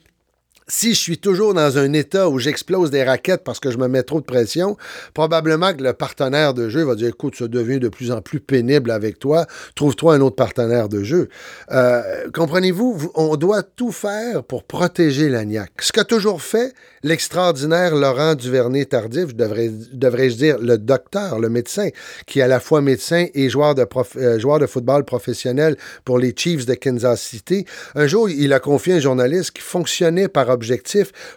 si 0.70 0.94
je 0.94 1.00
suis 1.00 1.18
toujours 1.18 1.54
dans 1.54 1.78
un 1.78 1.94
état 1.94 2.30
où 2.30 2.40
j'explose 2.40 2.92
des 2.92 3.04
raquettes 3.04 3.44
parce 3.44 3.60
que 3.60 3.72
je 3.72 3.78
me 3.78 3.88
mets 3.88 4.04
trop 4.04 4.22
de 4.22 4.26
pression, 4.26 4.78
probablement 5.14 5.74
que 5.74 5.84
le 5.84 5.94
partenaire 5.94 6.54
de 6.54 6.70
jeu 6.70 6.84
va 6.84 6.96
dire 6.96 7.10
écoute, 7.10 7.36
ça 7.36 7.48
devient 7.48 7.80
de 7.80 7.90
plus 7.90 8.12
en 8.12 8.22
plus 8.22 8.40
pénible 8.40 8.92
avec 8.92 9.20
toi, 9.20 9.48
trouve-toi 9.76 10.16
un 10.16 10.22
autre 10.22 10.36
partenaire 10.36 10.88
de 10.88 11.04
jeu. 11.04 11.30
Euh, 11.72 12.30
comprenez-vous, 12.34 13.12
on 13.16 13.36
doit 13.36 13.64
tout 13.64 13.92
faire 13.92 14.44
pour 14.44 14.64
protéger 14.64 15.28
l'agnac. 15.30 15.72
Ce 15.80 15.92
qu'a 15.92 16.04
toujours 16.04 16.42
fait 16.42 16.74
l'extraordinaire 17.04 17.96
Laurent 17.96 18.36
Duvernay-Tardif, 18.36 19.36
devrais-je 19.36 20.36
dire 20.36 20.60
le 20.60 20.78
docteur, 20.78 21.40
le 21.40 21.50
médecin, 21.50 21.90
qui 22.28 22.40
est 22.40 22.44
à 22.44 22.48
la 22.48 22.60
fois 22.60 22.82
médecin 22.82 23.26
et 23.34 23.50
joueur 23.50 23.74
de, 23.74 23.86
euh, 24.18 24.38
joueur 24.38 24.60
de 24.60 24.68
football 24.68 25.04
professionnel 25.04 25.78
pour 26.06 26.20
les 26.20 26.34
Chiefs 26.36 26.66
de 26.66 26.76
Kansas 26.76 27.22
City. 27.22 27.66
Un 27.96 28.06
jour, 28.06 28.30
il 28.30 28.54
a 28.54 28.60
confié 28.60 28.94
un 28.94 29.00
journaliste 29.00 29.52
qui 29.52 29.62
fonctionnait 29.62 30.28
par 30.28 30.52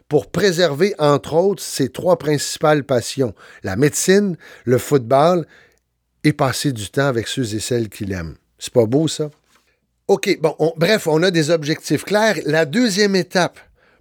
pour 0.08 0.30
préserver, 0.30 0.94
entre 0.98 1.34
autres, 1.34 1.62
ses 1.62 1.88
trois 1.88 2.18
principales 2.18 2.84
passions, 2.84 3.34
la 3.62 3.76
médecine, 3.76 4.36
le 4.64 4.78
football 4.78 5.46
et 6.24 6.32
passer 6.32 6.72
du 6.72 6.90
temps 6.90 7.06
avec 7.06 7.28
ceux 7.28 7.54
et 7.54 7.60
celles 7.60 7.88
qu'il 7.88 8.12
aime. 8.12 8.36
C'est 8.58 8.72
pas 8.72 8.86
beau, 8.86 9.08
ça? 9.08 9.30
OK, 10.08 10.38
bon, 10.40 10.56
bref, 10.76 11.06
on 11.06 11.22
a 11.22 11.30
des 11.30 11.50
objectifs 11.50 12.04
clairs. 12.04 12.38
La 12.44 12.64
deuxième 12.64 13.16
étape 13.16 13.58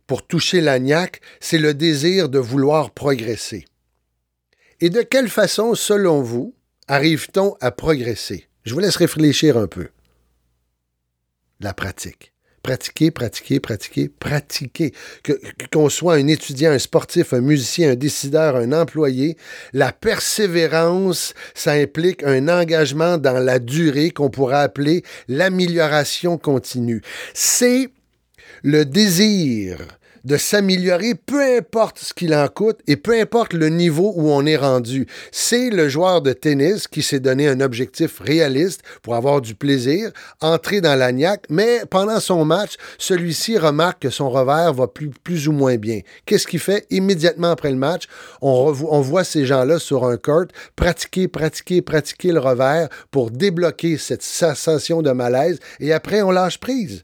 pour 0.08 0.26
toucher 0.26 0.62
l'agnac, 0.62 1.22
c'est 1.40 1.58
le 1.58 1.74
désir 1.74 2.28
de 2.28 2.40
vouloir 2.40 2.92
progresser. 2.92 3.66
Et 4.82 4.90
de 4.90 5.02
quelle 5.02 5.30
façon, 5.30 5.76
selon 5.76 6.22
vous, 6.22 6.54
arrive-t-on 6.88 7.56
à 7.62 7.72
progresser? 7.72 8.48
Je 8.64 8.74
vous 8.74 8.80
laisse 8.80 8.98
réfléchir 8.98 9.58
un 9.58 9.68
peu. 9.68 9.88
La 11.60 11.74
pratique. 11.74 12.31
Pratiquer, 12.64 13.12
pratiquer, 13.12 13.60
pratiquer, 13.60 14.10
pratiquer. 14.10 14.94
qu'on 15.74 15.90
soit 15.90 16.16
un 16.16 16.28
étudiant, 16.28 16.72
un 16.72 16.80
sportif, 16.80 17.34
un 17.34 17.42
musicien, 17.42 17.92
un 17.92 17.96
décideur, 17.96 18.56
un 18.56 18.72
employé, 18.72 19.38
la 19.74 19.92
persévérance, 19.92 21.34
ça 21.56 21.72
implique 21.72 22.24
un 22.24 22.48
engagement 22.48 23.18
dans 23.18 23.40
la 23.40 23.60
durée 23.60 24.12
qu'on 24.12 24.30
pourrait 24.30 24.58
appeler 24.58 25.04
l'amélioration 25.28 26.38
continue. 26.38 27.02
C'est 27.34 27.90
le 28.64 28.86
désir 28.86 29.80
de 30.24 30.38
s'améliorer, 30.38 31.16
peu 31.16 31.42
importe 31.58 32.00
ce 32.00 32.14
qu'il 32.14 32.34
en 32.34 32.48
coûte 32.48 32.80
et 32.88 32.96
peu 32.96 33.20
importe 33.20 33.54
le 33.54 33.70
niveau 33.70 34.14
où 34.16 34.30
on 34.30 34.46
est 34.46 34.58
rendu. 34.58 35.08
C'est 35.32 35.70
le 35.70 35.90
joueur 35.90 36.22
de 36.22 36.34
tennis 36.34 36.88
qui 36.88 37.02
s'est 37.02 37.20
donné 37.20 37.48
un 37.48 37.62
objectif 37.62 38.20
réaliste 38.20 38.82
pour 39.02 39.16
avoir 39.16 39.42
du 39.42 39.56
plaisir, 39.56 40.12
entrer 40.42 40.82
dans 40.82 40.98
l'agnac, 40.98 41.46
mais 41.50 41.82
pendant 41.90 42.20
son 42.20 42.46
match, 42.46 42.76
celui-ci 42.98 43.58
remarque 43.58 44.04
que 44.04 44.10
son 44.10 44.30
revers 44.30 44.74
va 44.74 44.88
plus, 44.88 45.48
ou 45.48 45.52
moins 45.52 45.78
bien. 45.78 46.02
Qu'est-ce 46.26 46.48
qu'il 46.48 46.60
fait? 46.60 46.86
Immédiatement 46.90 47.52
après 47.52 47.72
le 47.72 47.78
match? 47.78 48.04
On, 48.42 48.74
on 48.90 49.02
voit 49.02 49.24
ces 49.24 49.46
gens-là 49.46 49.80
sur 49.80 50.06
un 50.06 50.18
court 50.18 50.46
pratiquer, 50.76 51.28
pratiquer, 51.28 51.82
pratiquer 51.82 52.32
le 52.32 52.40
revers 52.40 52.90
pour 53.12 53.32
débloquer 53.32 53.98
cette 53.98 54.24
sensation 54.24 55.02
de 55.02 55.12
malaise 55.12 55.60
et 55.80 55.94
après 55.94 56.22
on 56.22 56.32
lâche 56.32 56.60
prise. 56.60 57.04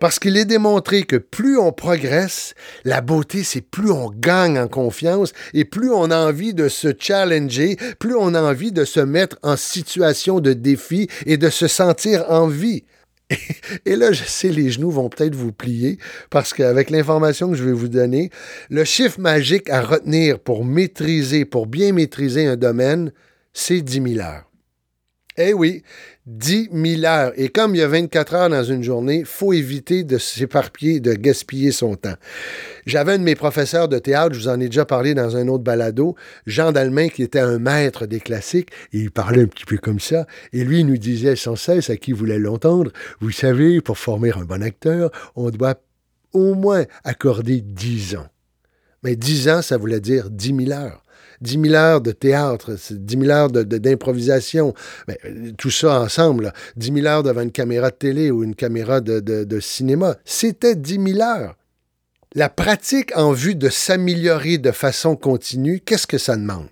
Parce 0.00 0.18
qu'il 0.18 0.36
est 0.36 0.44
démontré 0.44 1.02
que 1.02 1.16
plus 1.16 1.58
on 1.58 1.72
progresse, 1.72 2.54
la 2.84 3.00
beauté, 3.00 3.42
c'est 3.42 3.60
plus 3.60 3.90
on 3.90 4.10
gagne 4.10 4.58
en 4.58 4.68
confiance 4.68 5.32
et 5.52 5.64
plus 5.64 5.90
on 5.90 6.10
a 6.10 6.18
envie 6.18 6.54
de 6.54 6.68
se 6.68 6.88
challenger, 6.98 7.76
plus 7.98 8.14
on 8.16 8.34
a 8.34 8.42
envie 8.42 8.72
de 8.72 8.84
se 8.84 9.00
mettre 9.00 9.38
en 9.42 9.56
situation 9.56 10.40
de 10.40 10.52
défi 10.52 11.08
et 11.26 11.36
de 11.36 11.50
se 11.50 11.66
sentir 11.66 12.24
en 12.28 12.46
vie. 12.46 12.84
Et 13.86 13.96
là, 13.96 14.12
je 14.12 14.24
sais, 14.24 14.50
les 14.50 14.70
genoux 14.70 14.90
vont 14.90 15.08
peut-être 15.08 15.34
vous 15.34 15.52
plier 15.52 15.98
parce 16.30 16.52
qu'avec 16.52 16.90
l'information 16.90 17.50
que 17.50 17.56
je 17.56 17.64
vais 17.64 17.72
vous 17.72 17.88
donner, 17.88 18.30
le 18.70 18.84
chiffre 18.84 19.18
magique 19.18 19.70
à 19.70 19.80
retenir 19.80 20.38
pour 20.38 20.64
maîtriser, 20.64 21.44
pour 21.44 21.66
bien 21.66 21.92
maîtriser 21.92 22.46
un 22.46 22.56
domaine, 22.56 23.12
c'est 23.52 23.80
10 23.80 24.14
000 24.14 24.26
heures. 24.26 24.44
Eh 25.36 25.52
oui, 25.52 25.82
10 26.26 26.68
000 26.72 27.04
heures. 27.04 27.32
Et 27.36 27.48
comme 27.48 27.74
il 27.74 27.78
y 27.78 27.82
a 27.82 27.88
24 27.88 28.34
heures 28.34 28.48
dans 28.50 28.62
une 28.62 28.84
journée, 28.84 29.24
faut 29.24 29.52
éviter 29.52 30.04
de 30.04 30.16
s'éparpiller, 30.16 31.00
de 31.00 31.12
gaspiller 31.14 31.72
son 31.72 31.96
temps. 31.96 32.14
J'avais 32.86 33.14
un 33.14 33.18
de 33.18 33.24
mes 33.24 33.34
professeurs 33.34 33.88
de 33.88 33.98
théâtre, 33.98 34.34
je 34.34 34.40
vous 34.40 34.48
en 34.48 34.60
ai 34.60 34.66
déjà 34.66 34.84
parlé 34.84 35.12
dans 35.14 35.36
un 35.36 35.48
autre 35.48 35.64
balado, 35.64 36.14
Jean 36.46 36.70
Dalmain, 36.70 37.08
qui 37.08 37.24
était 37.24 37.40
un 37.40 37.58
maître 37.58 38.06
des 38.06 38.20
classiques, 38.20 38.70
et 38.92 38.98
il 38.98 39.10
parlait 39.10 39.42
un 39.42 39.46
petit 39.46 39.64
peu 39.64 39.76
comme 39.76 39.98
ça, 39.98 40.26
et 40.52 40.62
lui, 40.62 40.80
il 40.80 40.86
nous 40.86 40.98
disait 40.98 41.34
sans 41.34 41.56
cesse 41.56 41.90
à 41.90 41.96
qui 41.96 42.12
voulait 42.12 42.38
l'entendre, 42.38 42.92
vous 43.20 43.32
savez, 43.32 43.80
pour 43.80 43.98
former 43.98 44.30
un 44.36 44.44
bon 44.44 44.62
acteur, 44.62 45.10
on 45.34 45.50
doit 45.50 45.80
au 46.32 46.54
moins 46.54 46.84
accorder 47.02 47.60
10 47.60 48.16
ans. 48.16 48.28
Mais 49.02 49.16
10 49.16 49.48
ans, 49.48 49.62
ça 49.62 49.76
voulait 49.76 50.00
dire 50.00 50.30
10 50.30 50.66
000 50.66 50.70
heures. 50.72 51.03
10 51.44 51.60
000 51.70 51.74
heures 51.74 52.00
de 52.00 52.10
théâtre, 52.12 52.76
10 52.90 53.18
000 53.18 53.30
heures 53.30 53.50
d'improvisation, 53.50 54.74
de, 55.06 55.14
euh, 55.26 55.52
tout 55.56 55.70
ça 55.70 56.00
ensemble, 56.00 56.52
10 56.76 56.92
000 56.94 57.06
heures 57.06 57.22
devant 57.22 57.42
une 57.42 57.52
caméra 57.52 57.90
de 57.90 57.96
télé 57.96 58.30
ou 58.30 58.42
une 58.42 58.54
caméra 58.54 59.00
de, 59.00 59.20
de 59.20 59.60
cinéma, 59.60 60.16
c'était 60.24 60.74
10 60.74 61.14
000 61.14 61.20
heures. 61.20 61.56
La 62.34 62.48
pratique 62.48 63.16
en 63.16 63.32
vue 63.32 63.54
de 63.54 63.68
s'améliorer 63.68 64.58
de 64.58 64.72
façon 64.72 65.14
continue, 65.14 65.80
qu'est-ce 65.80 66.06
que 66.06 66.18
ça 66.18 66.36
demande? 66.36 66.70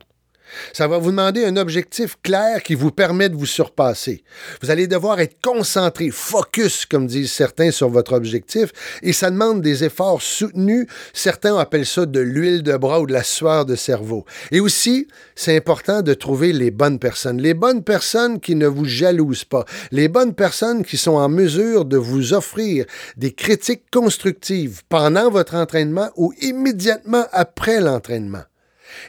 Ça 0.73 0.89
va 0.89 0.99
vous 0.99 1.11
demander 1.11 1.45
un 1.45 1.57
objectif 1.57 2.17
clair 2.23 2.63
qui 2.63 2.75
vous 2.75 2.91
permet 2.91 3.29
de 3.29 3.37
vous 3.37 3.47
surpasser. 3.47 4.25
Vous 4.63 4.71
allez 4.71 4.87
devoir 4.87 5.21
être 5.21 5.37
concentré, 5.43 6.11
focus, 6.11 6.87
comme 6.87 7.07
disent 7.07 7.33
certains, 7.33 7.71
sur 7.71 7.89
votre 7.89 8.13
objectif, 8.13 8.71
et 9.03 9.13
ça 9.13 9.31
demande 9.31 9.63
des 9.63 9.85
efforts 9.85 10.23
soutenus. 10.23 10.87
Certains 11.13 11.57
appellent 11.59 11.87
ça 11.87 12.07
de 12.07 12.21
l'huile 12.21 12.63
de 12.63 12.77
bras 12.77 13.01
ou 13.01 13.07
de 13.07 13.13
la 13.13 13.23
sueur 13.23 13.65
de 13.65 13.77
cerveau. 13.77 14.25
Et 14.51 14.61
aussi, 14.61 15.09
c'est 15.35 15.57
important 15.57 16.03
de 16.03 16.15
trouver 16.15 16.53
les 16.53 16.71
bonnes 16.71 16.99
personnes. 16.99 17.41
Les 17.41 17.55
bonnes 17.55 17.83
personnes 17.83 18.41
qui 18.41 18.55
ne 18.55 18.67
vous 18.67 18.85
jalousent 18.85 19.45
pas. 19.45 19.65
Les 19.91 20.09
bonnes 20.09 20.35
personnes 20.35 20.85
qui 20.85 20.97
sont 20.97 21.13
en 21.13 21.29
mesure 21.29 21.85
de 21.85 21.97
vous 21.97 22.35
offrir 22.35 22.87
des 23.17 23.33
critiques 23.33 23.85
constructives 23.91 24.83
pendant 24.89 25.31
votre 25.31 25.55
entraînement 25.55 26.11
ou 26.17 26.33
immédiatement 26.41 27.25
après 27.33 27.81
l'entraînement. 27.81 28.43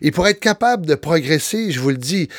Et 0.01 0.11
pour 0.11 0.27
être 0.27 0.39
capable 0.39 0.85
de 0.85 0.95
progresser, 0.95 1.71
je 1.71 1.79
vous 1.79 1.89
le 1.89 1.97
dis, 1.97 2.29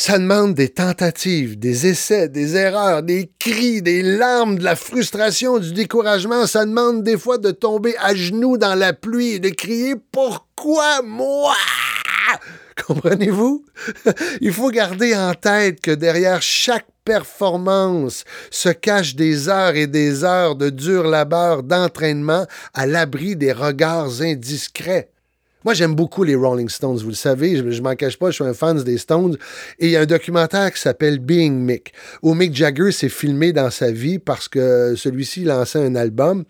ça 0.00 0.16
demande 0.16 0.54
des 0.54 0.68
tentatives, 0.68 1.58
des 1.58 1.88
essais, 1.88 2.28
des 2.28 2.54
erreurs, 2.54 3.02
des 3.02 3.30
cris, 3.40 3.82
des 3.82 4.02
larmes, 4.02 4.56
de 4.56 4.62
la 4.62 4.76
frustration, 4.76 5.58
du 5.58 5.72
découragement. 5.72 6.46
Ça 6.46 6.64
demande 6.64 7.02
des 7.02 7.18
fois 7.18 7.36
de 7.36 7.50
tomber 7.50 7.96
à 7.98 8.14
genoux 8.14 8.58
dans 8.58 8.76
la 8.76 8.92
pluie 8.92 9.34
et 9.34 9.38
de 9.40 9.48
crier 9.48 9.94
Pourquoi 10.12 11.02
moi 11.02 11.54
Comprenez-vous? 12.86 13.64
Il 14.40 14.52
faut 14.52 14.70
garder 14.70 15.16
en 15.16 15.34
tête 15.34 15.80
que 15.80 15.90
derrière 15.90 16.42
chaque 16.42 16.86
performance 17.04 18.24
se 18.50 18.68
cachent 18.68 19.16
des 19.16 19.48
heures 19.48 19.74
et 19.74 19.88
des 19.88 20.22
heures 20.22 20.54
de 20.54 20.70
dur 20.70 21.08
labeur 21.08 21.62
d'entraînement 21.62 22.46
à 22.72 22.86
l'abri 22.86 23.34
des 23.34 23.52
regards 23.52 24.22
indiscrets. 24.22 25.10
Moi, 25.68 25.74
j'aime 25.74 25.94
beaucoup 25.94 26.24
les 26.24 26.34
Rolling 26.34 26.70
Stones, 26.70 26.96
vous 26.96 27.10
le 27.10 27.14
savez, 27.14 27.56
je, 27.58 27.62
ne 27.62 27.80
m'en 27.82 27.94
cache 27.94 28.16
pas, 28.16 28.30
je 28.30 28.36
suis 28.36 28.44
un 28.44 28.54
fan 28.54 28.82
des 28.82 28.96
Stones. 28.96 29.36
Et 29.78 29.88
il 29.88 29.90
y 29.90 29.96
a 29.96 30.00
un 30.00 30.06
documentaire 30.06 30.72
qui 30.72 30.80
s'appelle 30.80 31.18
Being 31.18 31.52
Mick, 31.52 31.92
où 32.22 32.32
Mick 32.32 32.54
Jagger 32.54 32.90
s'est 32.90 33.10
filmé 33.10 33.52
dans 33.52 33.68
sa 33.70 33.92
vie 33.92 34.18
parce 34.18 34.48
que 34.48 34.94
celui-ci 34.96 35.44
lançait 35.44 35.84
un 35.84 35.94
album. 35.94 36.44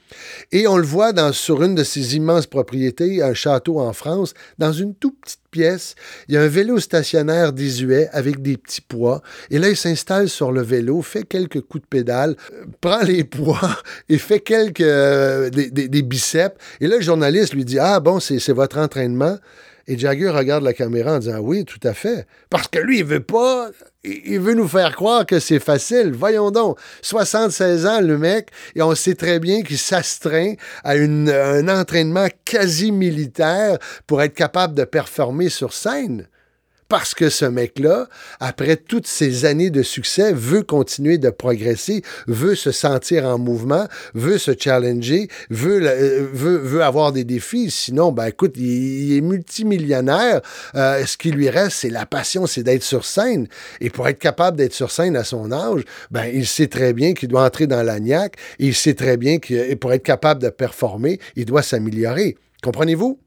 Et 0.52 0.68
on 0.68 0.76
le 0.76 0.84
voit 0.84 1.12
sur 1.32 1.64
une 1.64 1.74
de 1.74 1.82
ses 1.82 2.14
immenses 2.14 2.46
propriétés, 2.46 3.20
un 3.20 3.34
château 3.34 3.80
en 3.80 3.92
France, 3.92 4.34
dans 4.58 4.70
une 4.70 4.94
toute 4.94 5.16
petite 5.20 5.47
pièce. 5.50 5.94
Il 6.28 6.34
y 6.34 6.38
a 6.38 6.42
un 6.42 6.48
vélo 6.48 6.78
stationnaire 6.78 7.52
désuet 7.52 8.08
avec 8.12 8.42
des 8.42 8.56
petits 8.56 8.80
poids. 8.80 9.22
Et 9.50 9.58
là, 9.58 9.68
il 9.68 9.76
s'installe 9.76 10.28
sur 10.28 10.52
le 10.52 10.62
vélo, 10.62 11.02
fait 11.02 11.24
quelques 11.24 11.60
coups 11.60 11.82
de 11.82 11.88
pédale, 11.88 12.36
euh, 12.52 12.64
prend 12.80 13.02
les 13.02 13.24
poids 13.38 13.78
et 14.08 14.18
fait 14.18 14.40
quelques 14.40 14.80
euh, 14.80 15.50
des, 15.50 15.70
des, 15.70 16.02
biceps. 16.02 16.56
Et 16.80 16.86
là, 16.86 16.96
le 16.96 17.02
journaliste 17.02 17.54
lui 17.54 17.64
dit 17.64 17.78
Ah 17.78 18.00
bon, 18.00 18.20
c'est 18.20 18.52
votre 18.52 18.78
entraînement. 18.78 19.38
Et 19.90 19.96
Jagger 19.96 20.28
regarde 20.28 20.64
la 20.64 20.74
caméra 20.74 21.14
en 21.14 21.18
disant 21.18 21.38
Oui, 21.38 21.64
tout 21.64 21.80
à 21.82 21.94
fait. 21.94 22.26
Parce 22.50 22.68
que 22.68 22.78
lui, 22.78 22.98
il 22.98 23.04
veut 23.06 23.22
pas. 23.22 23.70
Il 24.04 24.38
veut 24.38 24.52
nous 24.52 24.68
faire 24.68 24.94
croire 24.94 25.24
que 25.24 25.40
c'est 25.40 25.58
facile. 25.58 26.12
Voyons 26.12 26.50
donc. 26.50 26.78
76 27.00 27.86
ans, 27.86 28.00
le 28.02 28.18
mec, 28.18 28.50
et 28.74 28.82
on 28.82 28.94
sait 28.94 29.14
très 29.14 29.40
bien 29.40 29.62
qu'il 29.62 29.78
s'astreint 29.78 30.54
à 30.84 30.92
un 30.92 31.68
entraînement 31.68 32.28
quasi 32.44 32.92
militaire 32.92 33.78
pour 34.06 34.20
être 34.20 34.34
capable 34.34 34.74
de 34.74 34.84
performer 34.84 35.48
sur 35.48 35.72
scène 35.72 36.28
parce 36.88 37.14
que 37.14 37.28
ce 37.28 37.44
mec-là, 37.44 38.08
après 38.40 38.76
toutes 38.76 39.06
ces 39.06 39.44
années 39.44 39.70
de 39.70 39.82
succès, 39.82 40.32
veut 40.32 40.62
continuer 40.62 41.18
de 41.18 41.30
progresser, 41.30 42.02
veut 42.26 42.54
se 42.54 42.72
sentir 42.72 43.26
en 43.26 43.38
mouvement, 43.38 43.86
veut 44.14 44.38
se 44.38 44.52
challenger, 44.58 45.28
veut, 45.50 45.80
euh, 45.82 46.26
veut, 46.32 46.56
veut 46.56 46.82
avoir 46.82 47.12
des 47.12 47.24
défis. 47.24 47.70
Sinon, 47.70 48.10
ben 48.12 48.26
écoute, 48.26 48.54
il, 48.56 49.16
est 49.16 49.20
multimillionnaire. 49.20 50.40
Euh, 50.74 51.04
ce 51.04 51.16
qui 51.16 51.30
lui 51.30 51.50
reste, 51.50 51.78
c'est 51.78 51.90
la 51.90 52.06
passion, 52.06 52.46
c'est 52.46 52.62
d'être 52.62 52.82
sur 52.82 53.04
scène. 53.04 53.48
Et 53.80 53.90
pour 53.90 54.08
être 54.08 54.18
capable 54.18 54.56
d'être 54.56 54.74
sur 54.74 54.90
scène 54.90 55.16
à 55.16 55.24
son 55.24 55.52
âge, 55.52 55.82
ben 56.10 56.24
il 56.32 56.46
sait 56.46 56.68
très 56.68 56.94
bien 56.94 57.12
qu'il 57.12 57.28
doit 57.28 57.44
entrer 57.44 57.66
dans 57.66 57.82
l'agnac. 57.82 58.36
Il 58.58 58.74
sait 58.74 58.94
très 58.94 59.16
bien 59.16 59.38
que 59.38 59.74
pour 59.74 59.92
être 59.92 60.02
capable 60.02 60.42
de 60.42 60.48
performer, 60.48 61.20
il 61.36 61.44
doit 61.44 61.62
s'améliorer. 61.62 62.36
Comprenez-vous? 62.62 63.18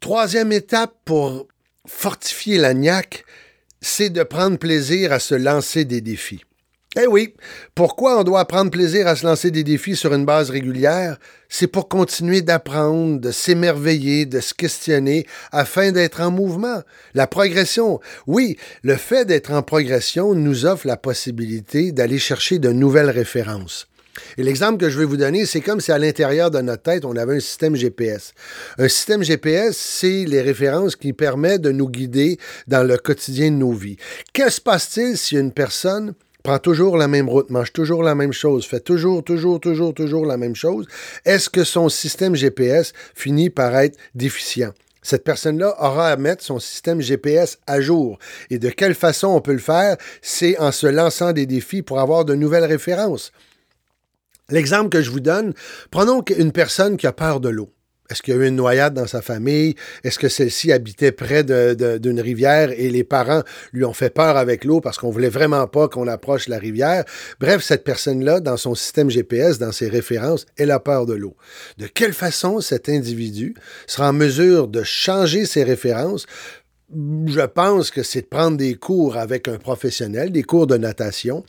Troisième 0.00 0.52
étape 0.52 0.92
pour 1.04 1.48
fortifier 1.86 2.58
l'agnac, 2.58 3.24
c'est 3.80 4.10
de 4.10 4.22
prendre 4.22 4.58
plaisir 4.58 5.12
à 5.12 5.18
se 5.18 5.34
lancer 5.34 5.84
des 5.84 6.00
défis. 6.00 6.42
Eh 6.98 7.06
oui, 7.06 7.34
pourquoi 7.74 8.20
on 8.20 8.24
doit 8.24 8.46
prendre 8.46 8.70
plaisir 8.70 9.06
à 9.06 9.16
se 9.16 9.26
lancer 9.26 9.50
des 9.50 9.64
défis 9.64 9.96
sur 9.96 10.14
une 10.14 10.24
base 10.24 10.48
régulière? 10.48 11.18
C'est 11.50 11.66
pour 11.66 11.88
continuer 11.88 12.40
d'apprendre, 12.40 13.20
de 13.20 13.30
s'émerveiller, 13.30 14.24
de 14.24 14.40
se 14.40 14.54
questionner 14.54 15.26
afin 15.52 15.92
d'être 15.92 16.22
en 16.22 16.30
mouvement. 16.30 16.80
La 17.12 17.26
progression, 17.26 18.00
oui, 18.26 18.56
le 18.82 18.96
fait 18.96 19.26
d'être 19.26 19.50
en 19.50 19.62
progression 19.62 20.34
nous 20.34 20.64
offre 20.64 20.86
la 20.86 20.96
possibilité 20.96 21.92
d'aller 21.92 22.18
chercher 22.18 22.58
de 22.58 22.70
nouvelles 22.70 23.10
références. 23.10 23.88
Et 24.38 24.42
l'exemple 24.42 24.78
que 24.78 24.90
je 24.90 24.98
vais 24.98 25.04
vous 25.04 25.16
donner, 25.16 25.46
c'est 25.46 25.60
comme 25.60 25.80
si 25.80 25.92
à 25.92 25.98
l'intérieur 25.98 26.50
de 26.50 26.60
notre 26.60 26.82
tête, 26.82 27.04
on 27.04 27.16
avait 27.16 27.36
un 27.36 27.40
système 27.40 27.76
GPS. 27.76 28.32
Un 28.78 28.88
système 28.88 29.22
GPS, 29.22 29.76
c'est 29.76 30.24
les 30.24 30.42
références 30.42 30.96
qui 30.96 31.12
permettent 31.12 31.62
de 31.62 31.72
nous 31.72 31.88
guider 31.88 32.38
dans 32.66 32.86
le 32.86 32.96
quotidien 32.96 33.50
de 33.50 33.56
nos 33.56 33.72
vies. 33.72 33.96
Que 34.32 34.50
se 34.50 34.60
passe-t-il 34.60 35.16
si 35.16 35.36
une 35.36 35.52
personne 35.52 36.14
prend 36.46 36.58
toujours 36.60 36.96
la 36.96 37.08
même 37.08 37.28
route, 37.28 37.50
mange 37.50 37.72
toujours 37.72 38.04
la 38.04 38.14
même 38.14 38.32
chose, 38.32 38.66
fait 38.66 38.78
toujours, 38.78 39.24
toujours, 39.24 39.58
toujours, 39.58 39.92
toujours 39.92 40.26
la 40.26 40.36
même 40.36 40.54
chose, 40.54 40.86
est-ce 41.24 41.50
que 41.50 41.64
son 41.64 41.88
système 41.88 42.36
GPS 42.36 42.92
finit 43.16 43.50
par 43.50 43.76
être 43.76 43.98
déficient? 44.14 44.72
Cette 45.02 45.24
personne-là 45.24 45.74
aura 45.80 46.08
à 46.08 46.16
mettre 46.16 46.44
son 46.44 46.58
système 46.58 47.00
GPS 47.00 47.58
à 47.66 47.80
jour. 47.80 48.18
Et 48.50 48.58
de 48.58 48.70
quelle 48.70 48.94
façon 48.94 49.28
on 49.28 49.40
peut 49.40 49.52
le 49.52 49.58
faire? 49.58 49.96
C'est 50.20 50.58
en 50.58 50.72
se 50.72 50.86
lançant 50.86 51.32
des 51.32 51.46
défis 51.46 51.82
pour 51.82 52.00
avoir 52.00 52.24
de 52.24 52.34
nouvelles 52.34 52.64
références. 52.64 53.32
L'exemple 54.50 54.90
que 54.90 55.02
je 55.02 55.10
vous 55.10 55.20
donne, 55.20 55.54
prenons 55.90 56.22
une 56.38 56.52
personne 56.52 56.96
qui 56.96 57.06
a 57.06 57.12
peur 57.12 57.40
de 57.40 57.48
l'eau. 57.48 57.72
Est-ce 58.08 58.22
qu'il 58.22 58.34
y 58.34 58.38
a 58.38 58.40
eu 58.40 58.46
une 58.46 58.54
noyade 58.54 58.94
dans 58.94 59.08
sa 59.08 59.20
famille? 59.20 59.74
Est-ce 60.04 60.20
que 60.20 60.28
celle-ci 60.28 60.70
habitait 60.70 61.10
près 61.10 61.42
d'une 61.42 62.20
rivière 62.20 62.70
et 62.70 62.88
les 62.88 63.02
parents 63.02 63.42
lui 63.72 63.84
ont 63.84 63.92
fait 63.92 64.10
peur 64.10 64.36
avec 64.36 64.64
l'eau 64.64 64.80
parce 64.80 64.98
qu'on 64.98 65.10
voulait 65.10 65.28
vraiment 65.28 65.66
pas 65.66 65.88
qu'on 65.88 66.06
approche 66.06 66.46
la 66.46 66.58
rivière? 66.58 67.04
Bref, 67.40 67.64
cette 67.64 67.82
personne-là, 67.82 68.38
dans 68.38 68.56
son 68.56 68.76
système 68.76 69.10
GPS, 69.10 69.58
dans 69.58 69.72
ses 69.72 69.88
références, 69.88 70.46
elle 70.56 70.70
a 70.70 70.78
peur 70.78 71.06
de 71.06 71.14
l'eau. 71.14 71.36
De 71.78 71.88
quelle 71.88 72.12
façon 72.12 72.60
cet 72.60 72.88
individu 72.88 73.56
sera 73.88 74.10
en 74.10 74.12
mesure 74.12 74.68
de 74.68 74.84
changer 74.84 75.44
ses 75.44 75.64
références? 75.64 76.26
Je 76.94 77.44
pense 77.46 77.90
que 77.90 78.04
c'est 78.04 78.22
de 78.22 78.26
prendre 78.26 78.56
des 78.56 78.76
cours 78.76 79.16
avec 79.16 79.48
un 79.48 79.58
professionnel, 79.58 80.30
des 80.30 80.44
cours 80.44 80.68
de 80.68 80.76
natation, 80.76 81.42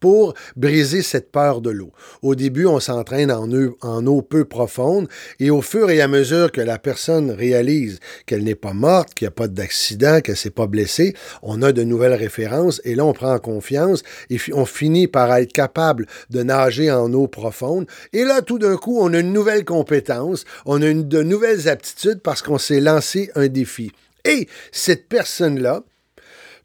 pour 0.00 0.34
briser 0.56 1.02
cette 1.02 1.30
peur 1.30 1.60
de 1.60 1.70
l'eau. 1.70 1.92
Au 2.22 2.34
début, 2.34 2.66
on 2.66 2.80
s'entraîne 2.80 3.30
en, 3.30 4.06
eau, 4.06 4.22
peu 4.22 4.44
profonde 4.44 5.08
et 5.38 5.50
au 5.50 5.62
fur 5.62 5.90
et 5.90 6.00
à 6.00 6.08
mesure 6.08 6.50
que 6.52 6.60
la 6.60 6.78
personne 6.78 7.30
réalise 7.30 8.00
qu'elle 8.26 8.44
n'est 8.44 8.54
pas 8.54 8.72
morte, 8.72 9.14
qu'il 9.14 9.26
n'y 9.26 9.28
a 9.28 9.32
pas 9.32 9.48
d'accident, 9.48 10.20
qu'elle 10.20 10.34
ne 10.34 10.38
s'est 10.38 10.50
pas 10.50 10.66
blessée, 10.66 11.14
on 11.42 11.62
a 11.62 11.72
de 11.72 11.82
nouvelles 11.82 12.14
références 12.14 12.80
et 12.84 12.94
là, 12.94 13.04
on 13.04 13.12
prend 13.12 13.38
confiance 13.38 14.02
et 14.30 14.38
on 14.52 14.64
finit 14.64 15.06
par 15.06 15.34
être 15.36 15.52
capable 15.52 16.06
de 16.30 16.42
nager 16.42 16.90
en 16.90 17.12
eau 17.12 17.28
profonde. 17.28 17.86
Et 18.12 18.24
là, 18.24 18.42
tout 18.42 18.58
d'un 18.58 18.76
coup, 18.76 18.98
on 19.00 19.12
a 19.12 19.18
une 19.18 19.32
nouvelle 19.32 19.64
compétence, 19.64 20.44
on 20.66 20.82
a 20.82 20.92
de 20.92 21.22
nouvelles 21.22 21.68
aptitudes 21.68 22.20
parce 22.22 22.42
qu'on 22.42 22.58
s'est 22.58 22.80
lancé 22.80 23.30
un 23.34 23.48
défi. 23.48 23.92
Et 24.24 24.48
cette 24.72 25.08
personne-là, 25.08 25.82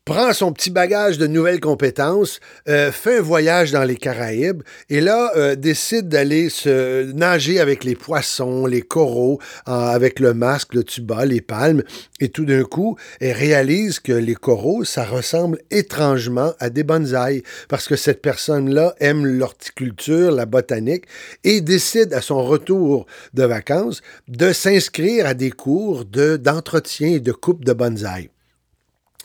prend 0.05 0.33
son 0.33 0.53
petit 0.53 0.69
bagage 0.69 1.17
de 1.17 1.25
nouvelles 1.25 1.59
compétences, 1.59 2.39
euh, 2.69 2.91
fait 2.91 3.17
un 3.17 3.21
voyage 3.21 3.71
dans 3.71 3.83
les 3.83 3.95
Caraïbes 3.95 4.61
et 4.87 5.01
là 5.01 5.31
euh, 5.35 5.55
décide 5.55 6.09
d'aller 6.09 6.49
se 6.49 7.11
nager 7.13 7.59
avec 7.59 7.83
les 7.83 7.95
poissons, 7.95 8.67
les 8.67 8.83
coraux, 8.83 9.39
avec 9.65 10.19
le 10.19 10.35
masque, 10.35 10.75
le 10.75 10.83
tuba, 10.83 11.25
les 11.25 11.41
palmes 11.41 11.81
et 12.19 12.29
tout 12.29 12.45
d'un 12.45 12.63
coup, 12.63 12.97
elle 13.19 13.35
réalise 13.35 13.99
que 13.99 14.13
les 14.13 14.35
coraux, 14.35 14.83
ça 14.83 15.05
ressemble 15.05 15.59
étrangement 15.71 16.53
à 16.59 16.69
des 16.69 16.83
bonsaïs 16.83 17.41
parce 17.67 17.87
que 17.87 17.95
cette 17.95 18.21
personne-là 18.21 18.93
aime 18.99 19.25
l'horticulture, 19.25 20.31
la 20.31 20.45
botanique 20.45 21.05
et 21.43 21.61
décide 21.61 22.13
à 22.13 22.21
son 22.21 22.43
retour 22.43 23.07
de 23.33 23.43
vacances 23.43 24.03
de 24.27 24.53
s'inscrire 24.53 25.25
à 25.25 25.33
des 25.33 25.51
cours 25.51 26.05
de 26.05 26.37
d'entretien 26.37 27.07
et 27.07 27.19
de 27.19 27.31
coupe 27.31 27.65
de 27.65 27.73
bonsaïs. 27.73 28.34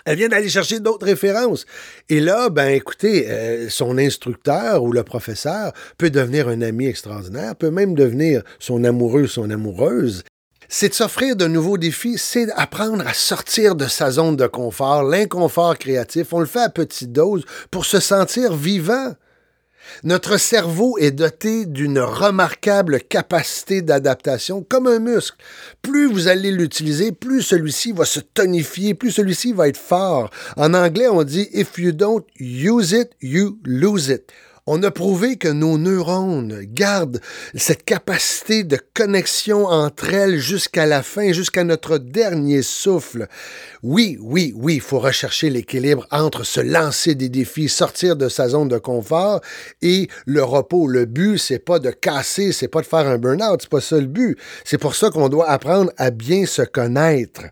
Elle 0.04 0.16
vient 0.16 0.28
d'aller 0.28 0.48
chercher 0.48 0.80
d'autres 0.80 1.06
références. 1.06 1.66
Et 2.08 2.20
là, 2.20 2.48
ben 2.48 2.68
écoutez, 2.68 3.28
euh, 3.28 3.68
son 3.68 3.98
instructeur 3.98 4.82
ou 4.82 4.92
le 4.92 5.02
professeur 5.02 5.72
peut 5.98 6.10
devenir 6.10 6.48
un 6.48 6.62
ami 6.62 6.86
extraordinaire, 6.86 7.56
peut 7.56 7.70
même 7.70 7.94
devenir 7.94 8.42
son 8.58 8.84
amoureux, 8.84 9.26
son 9.26 9.50
amoureuse. 9.50 10.24
C'est 10.72 10.90
de 10.90 10.94
s'offrir 10.94 11.34
de 11.34 11.46
nouveaux 11.46 11.78
défis, 11.78 12.16
c'est 12.16 12.46
d'apprendre 12.46 13.04
à 13.04 13.12
sortir 13.12 13.74
de 13.74 13.86
sa 13.86 14.12
zone 14.12 14.36
de 14.36 14.46
confort, 14.46 15.02
l'inconfort 15.02 15.76
créatif. 15.76 16.32
On 16.32 16.38
le 16.38 16.46
fait 16.46 16.60
à 16.60 16.68
petite 16.68 17.10
dose 17.10 17.44
pour 17.72 17.84
se 17.84 17.98
sentir 17.98 18.54
vivant. 18.54 19.14
Notre 20.04 20.36
cerveau 20.36 20.98
est 20.98 21.10
doté 21.10 21.66
d'une 21.66 21.98
remarquable 21.98 23.00
capacité 23.00 23.82
d'adaptation, 23.82 24.62
comme 24.62 24.86
un 24.86 24.98
muscle. 24.98 25.36
Plus 25.82 26.06
vous 26.06 26.28
allez 26.28 26.50
l'utiliser, 26.50 27.12
plus 27.12 27.42
celui-ci 27.42 27.92
va 27.92 28.04
se 28.04 28.20
tonifier, 28.20 28.94
plus 28.94 29.10
celui-ci 29.10 29.52
va 29.52 29.68
être 29.68 29.76
fort. 29.76 30.30
En 30.56 30.74
anglais, 30.74 31.08
on 31.08 31.22
dit 31.22 31.48
If 31.52 31.78
you 31.78 31.92
don't 31.92 32.24
use 32.38 32.92
it, 32.92 33.10
you 33.20 33.58
lose 33.64 34.08
it. 34.08 34.32
On 34.72 34.84
a 34.84 34.92
prouvé 34.92 35.36
que 35.36 35.48
nos 35.48 35.78
neurones 35.78 36.60
gardent 36.62 37.20
cette 37.56 37.84
capacité 37.84 38.62
de 38.62 38.78
connexion 38.94 39.66
entre 39.66 40.14
elles 40.14 40.38
jusqu'à 40.38 40.86
la 40.86 41.02
fin, 41.02 41.32
jusqu'à 41.32 41.64
notre 41.64 41.98
dernier 41.98 42.62
souffle. 42.62 43.26
Oui, 43.82 44.16
oui, 44.20 44.54
oui, 44.54 44.76
il 44.76 44.80
faut 44.80 45.00
rechercher 45.00 45.50
l'équilibre 45.50 46.06
entre 46.12 46.44
se 46.44 46.60
lancer 46.60 47.16
des 47.16 47.28
défis, 47.28 47.68
sortir 47.68 48.14
de 48.14 48.28
sa 48.28 48.48
zone 48.50 48.68
de 48.68 48.78
confort 48.78 49.40
et 49.82 50.06
le 50.24 50.44
repos. 50.44 50.86
Le 50.86 51.04
but, 51.04 51.38
c'est 51.38 51.58
pas 51.58 51.80
de 51.80 51.90
casser, 51.90 52.52
c'est 52.52 52.68
pas 52.68 52.82
de 52.82 52.86
faire 52.86 53.08
un 53.08 53.18
burn-out, 53.18 53.62
c'est 53.62 53.70
pas 53.70 53.80
ça 53.80 53.96
le 53.96 54.06
but. 54.06 54.38
C'est 54.64 54.78
pour 54.78 54.94
ça 54.94 55.10
qu'on 55.10 55.28
doit 55.28 55.50
apprendre 55.50 55.90
à 55.96 56.12
bien 56.12 56.46
se 56.46 56.62
connaître. 56.62 57.42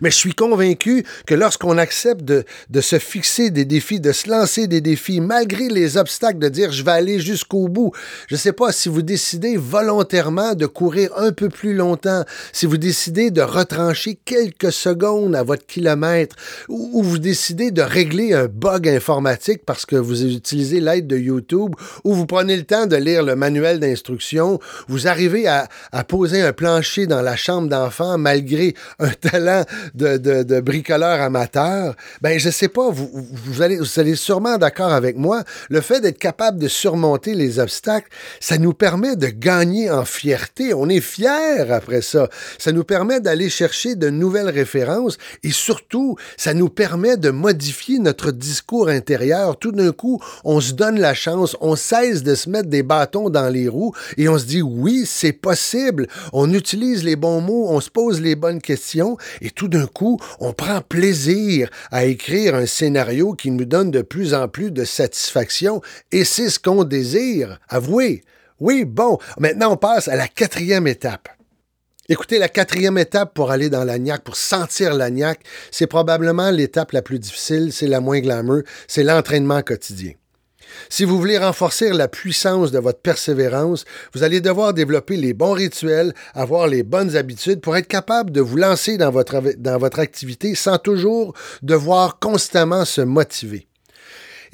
Mais 0.00 0.10
je 0.10 0.16
suis 0.16 0.34
convaincu 0.34 1.04
que 1.26 1.34
lorsqu'on 1.34 1.78
accepte 1.78 2.22
de, 2.22 2.44
de, 2.70 2.80
se 2.80 2.98
fixer 2.98 3.50
des 3.50 3.64
défis, 3.64 4.00
de 4.00 4.12
se 4.12 4.28
lancer 4.28 4.66
des 4.66 4.80
défis, 4.80 5.20
malgré 5.20 5.68
les 5.68 5.96
obstacles, 5.96 6.38
de 6.38 6.48
dire 6.48 6.72
je 6.72 6.82
vais 6.82 6.92
aller 6.92 7.20
jusqu'au 7.20 7.68
bout, 7.68 7.92
je 8.28 8.34
ne 8.34 8.38
sais 8.38 8.52
pas 8.52 8.72
si 8.72 8.88
vous 8.88 9.02
décidez 9.02 9.56
volontairement 9.56 10.54
de 10.54 10.66
courir 10.66 11.10
un 11.16 11.32
peu 11.32 11.48
plus 11.48 11.74
longtemps, 11.74 12.24
si 12.52 12.66
vous 12.66 12.76
décidez 12.76 13.30
de 13.30 13.42
retrancher 13.42 14.18
quelques 14.24 14.72
secondes 14.72 15.34
à 15.34 15.42
votre 15.42 15.66
kilomètre, 15.66 16.36
ou, 16.68 17.02
vous 17.02 17.18
décidez 17.18 17.70
de 17.70 17.82
régler 17.82 18.32
un 18.32 18.46
bug 18.46 18.88
informatique 18.88 19.62
parce 19.64 19.86
que 19.86 19.96
vous 19.96 20.24
utilisez 20.24 20.80
l'aide 20.80 21.06
de 21.06 21.16
YouTube, 21.16 21.74
ou 22.04 22.14
vous 22.14 22.26
prenez 22.26 22.56
le 22.56 22.64
temps 22.64 22.86
de 22.86 22.96
lire 22.96 23.22
le 23.22 23.36
manuel 23.36 23.80
d'instruction, 23.80 24.58
vous 24.88 25.06
arrivez 25.08 25.46
à, 25.46 25.68
à 25.92 26.04
poser 26.04 26.42
un 26.42 26.52
plancher 26.52 27.06
dans 27.06 27.22
la 27.22 27.36
chambre 27.36 27.68
d'enfant 27.68 28.18
malgré 28.18 28.74
un 28.98 29.10
talent 29.10 29.64
de, 29.94 30.60
bricoleur 30.60 31.20
amateur, 31.20 31.94
ben 32.20 32.38
je 32.38 32.50
sais 32.50 32.68
pas, 32.68 32.90
vous, 32.90 33.10
vous, 33.12 33.62
allez, 33.62 33.78
vous 33.78 34.00
allez 34.00 34.14
sûrement 34.14 34.58
d'accord 34.58 34.92
avec 34.92 35.16
moi, 35.16 35.44
le 35.68 35.80
fait 35.80 36.00
d'être 36.00 36.18
capable 36.18 36.58
de 36.58 36.68
surmonter 36.68 37.34
les 37.34 37.58
obstacles, 37.58 38.08
ça 38.40 38.58
nous 38.58 38.72
permet 38.72 39.16
de 39.16 39.26
gagner 39.26 39.90
en 39.90 40.04
fierté. 40.04 40.74
On 40.74 40.88
est 40.88 41.00
fiers 41.00 41.70
après 41.70 42.02
ça. 42.02 42.28
Ça 42.58 42.72
nous 42.72 42.84
permet 42.84 43.20
d'aller 43.20 43.48
chercher 43.48 43.94
de 43.94 44.10
nouvelles 44.10 44.48
références 44.48 45.18
et 45.42 45.50
surtout, 45.50 46.16
ça 46.36 46.54
nous 46.54 46.68
permet 46.68 47.16
de 47.16 47.30
modifier 47.30 47.98
notre 47.98 48.30
discours 48.30 48.88
intérieur. 48.88 49.58
Tout 49.58 49.72
d'un 49.72 49.92
coup, 49.92 50.20
on 50.44 50.60
se 50.60 50.72
donne 50.72 50.98
la 50.98 51.14
chance, 51.14 51.56
on 51.60 51.76
cesse 51.76 52.22
de 52.22 52.34
se 52.34 52.48
mettre 52.48 52.68
des 52.68 52.82
bâtons 52.82 53.30
dans 53.30 53.48
les 53.48 53.68
roues 53.68 53.94
et 54.16 54.28
on 54.28 54.38
se 54.38 54.44
dit 54.44 54.62
oui, 54.62 55.04
c'est 55.06 55.32
possible. 55.32 56.06
On 56.32 56.52
utilise 56.52 57.04
les 57.04 57.16
bons 57.16 57.40
mots, 57.40 57.66
on 57.68 57.80
se 57.80 57.90
pose 57.90 58.20
les 58.20 58.36
bonnes 58.36 58.60
questions 58.60 59.16
et 59.40 59.50
tout 59.50 59.63
d'un 59.68 59.86
coup, 59.86 60.18
on 60.40 60.52
prend 60.52 60.80
plaisir 60.80 61.70
à 61.90 62.04
écrire 62.04 62.54
un 62.54 62.66
scénario 62.66 63.32
qui 63.32 63.50
nous 63.50 63.64
donne 63.64 63.90
de 63.90 64.02
plus 64.02 64.34
en 64.34 64.48
plus 64.48 64.70
de 64.70 64.84
satisfaction, 64.84 65.80
et 66.12 66.24
c'est 66.24 66.50
ce 66.50 66.58
qu'on 66.58 66.84
désire. 66.84 67.58
Avouez. 67.68 68.22
Oui, 68.60 68.84
bon, 68.84 69.18
maintenant 69.38 69.72
on 69.72 69.76
passe 69.76 70.08
à 70.08 70.16
la 70.16 70.28
quatrième 70.28 70.86
étape. 70.86 71.28
Écoutez, 72.08 72.38
la 72.38 72.48
quatrième 72.48 72.98
étape 72.98 73.32
pour 73.32 73.50
aller 73.50 73.70
dans 73.70 73.84
l'agnac, 73.84 74.22
pour 74.22 74.36
sentir 74.36 74.94
l'agnac, 74.94 75.40
c'est 75.70 75.86
probablement 75.86 76.50
l'étape 76.50 76.92
la 76.92 77.00
plus 77.00 77.18
difficile, 77.18 77.72
c'est 77.72 77.86
la 77.86 78.00
moins 78.00 78.20
glamour, 78.20 78.60
c'est 78.86 79.02
l'entraînement 79.02 79.62
quotidien. 79.62 80.12
Si 80.88 81.04
vous 81.04 81.18
voulez 81.18 81.38
renforcer 81.38 81.90
la 81.92 82.08
puissance 82.08 82.70
de 82.70 82.78
votre 82.78 83.00
persévérance, 83.00 83.84
vous 84.14 84.22
allez 84.22 84.40
devoir 84.40 84.74
développer 84.74 85.16
les 85.16 85.34
bons 85.34 85.52
rituels, 85.52 86.14
avoir 86.34 86.66
les 86.66 86.82
bonnes 86.82 87.16
habitudes 87.16 87.60
pour 87.60 87.76
être 87.76 87.88
capable 87.88 88.30
de 88.30 88.40
vous 88.40 88.56
lancer 88.56 88.96
dans 88.96 89.10
votre, 89.10 89.98
activité 89.98 90.54
sans 90.54 90.78
toujours 90.78 91.34
devoir 91.62 92.18
constamment 92.18 92.84
se 92.84 93.00
motiver. 93.00 93.66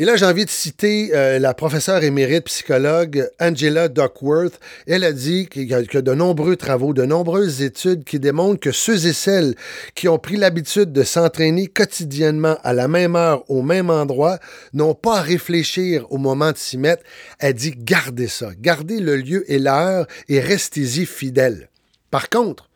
Et 0.00 0.06
là, 0.06 0.16
j'ai 0.16 0.24
envie 0.24 0.46
de 0.46 0.50
citer 0.50 1.10
euh, 1.12 1.38
la 1.38 1.52
professeure 1.52 2.02
émérite 2.02 2.44
psychologue 2.46 3.28
Angela 3.38 3.88
Duckworth. 3.88 4.58
Elle 4.86 5.04
a 5.04 5.12
dit 5.12 5.46
qu'il 5.46 5.68
y 5.68 5.74
a, 5.74 5.84
que 5.84 5.98
de 5.98 6.14
nombreux 6.14 6.56
travaux, 6.56 6.94
de 6.94 7.04
nombreuses 7.04 7.60
études 7.60 8.04
qui 8.04 8.18
démontrent 8.18 8.60
que 8.60 8.72
ceux 8.72 9.06
et 9.06 9.12
celles 9.12 9.54
qui 9.94 10.08
ont 10.08 10.18
pris 10.18 10.38
l'habitude 10.38 10.90
de 10.90 11.02
s'entraîner 11.02 11.66
quotidiennement 11.66 12.56
à 12.64 12.72
la 12.72 12.88
même 12.88 13.14
heure, 13.14 13.44
au 13.50 13.60
même 13.60 13.90
endroit, 13.90 14.38
n'ont 14.72 14.94
pas 14.94 15.18
à 15.18 15.20
réfléchir 15.20 16.10
au 16.10 16.16
moment 16.16 16.52
de 16.52 16.56
s'y 16.56 16.78
mettre. 16.78 17.02
Elle 17.38 17.52
dit 17.52 17.74
gardez 17.76 18.28
ça, 18.28 18.52
gardez 18.58 19.00
le 19.00 19.16
lieu 19.16 19.44
et 19.52 19.58
l'heure 19.58 20.06
et 20.30 20.40
restez-y 20.40 21.04
fidèles. 21.04 21.68
Par 22.10 22.30
contre, 22.30 22.70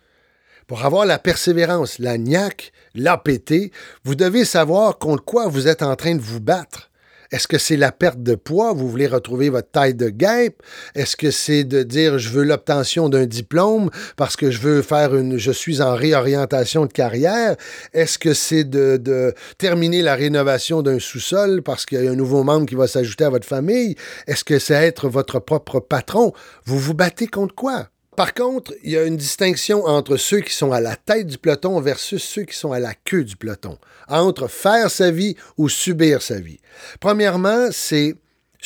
pour 0.67 0.85
avoir 0.85 1.07
la 1.07 1.19
persévérance, 1.19 1.99
la 1.99 2.19
niaque, 2.19 2.71
l'APT, 2.95 3.73
vous 4.05 4.15
devez 4.15 4.45
savoir 4.45 4.99
contre 4.99 5.25
quoi 5.25 5.49
vous 5.49 5.69
êtes 5.69 5.83
en 5.83 5.97
train 5.97 6.17
de 6.17 6.21
vous 6.21 6.41
battre. 6.41 6.91
Est-ce 7.35 7.49
que 7.49 7.59
c'est 7.59 7.77
la 7.77 7.91
perte 7.91 8.23
de 8.23 8.37
poids? 8.37 8.73
Vous 8.75 8.89
voulez 8.89 9.09
retrouver 9.09 9.49
votre 9.49 9.69
taille 9.69 9.95
de 9.95 10.09
guêpe? 10.09 10.63
Est-ce 10.95 11.17
que 11.17 11.33
c'est 11.33 11.65
de 11.65 11.83
dire 11.83 12.17
je 12.17 12.29
veux 12.29 12.45
l'obtention 12.45 13.09
d'un 13.09 13.27
diplôme 13.27 13.91
parce 14.17 14.37
que 14.37 14.53
je 14.53 14.61
veux 14.61 14.83
faire 14.83 15.17
une, 15.17 15.37
je 15.37 15.51
suis 15.51 15.83
en 15.83 15.97
réorientation 15.97 16.87
de 16.87 16.93
carrière? 16.93 17.57
Est-ce 17.93 18.21
que 18.21 18.35
c'est 18.35 18.63
de, 18.63 18.99
de, 18.99 19.35
terminer 19.59 20.01
la 20.01 20.15
rénovation 20.15 20.81
d'un 20.81 21.01
sous-sol 21.01 21.63
parce 21.63 21.87
qu'il 21.87 22.05
y 22.05 22.07
a 22.07 22.13
un 22.13 22.15
nouveau 22.15 22.45
membre 22.45 22.67
qui 22.67 22.77
va 22.77 22.87
s'ajouter 22.87 23.25
à 23.25 23.31
votre 23.31 23.49
famille? 23.49 23.97
Est-ce 24.29 24.45
que 24.45 24.61
c'est 24.61 24.75
être 24.75 25.09
votre 25.09 25.41
propre 25.41 25.81
patron? 25.81 26.33
Vous 26.67 26.79
vous 26.79 26.95
battez 26.95 27.27
contre 27.27 27.57
quoi? 27.57 27.89
Par 28.17 28.33
contre, 28.33 28.73
il 28.83 28.93
y 28.93 28.97
a 28.97 29.05
une 29.05 29.17
distinction 29.17 29.85
entre 29.85 30.17
ceux 30.17 30.41
qui 30.41 30.55
sont 30.55 30.73
à 30.73 30.81
la 30.81 30.95
tête 30.95 31.27
du 31.27 31.39
peloton 31.39 31.81
versus 31.81 32.23
ceux 32.23 32.45
qui 32.45 32.57
sont 32.57 32.73
à 32.73 32.79
la 32.79 32.95
queue 32.95 33.25
du 33.25 33.37
peloton, 33.37 33.79
entre 34.09 34.47
faire 34.49 34.91
sa 34.91 35.11
vie 35.11 35.37
ou 35.57 35.69
subir 35.69 36.23
sa 36.23 36.39
vie. 36.39 36.61
Premièrement, 37.01 37.69
c'est 37.73 38.15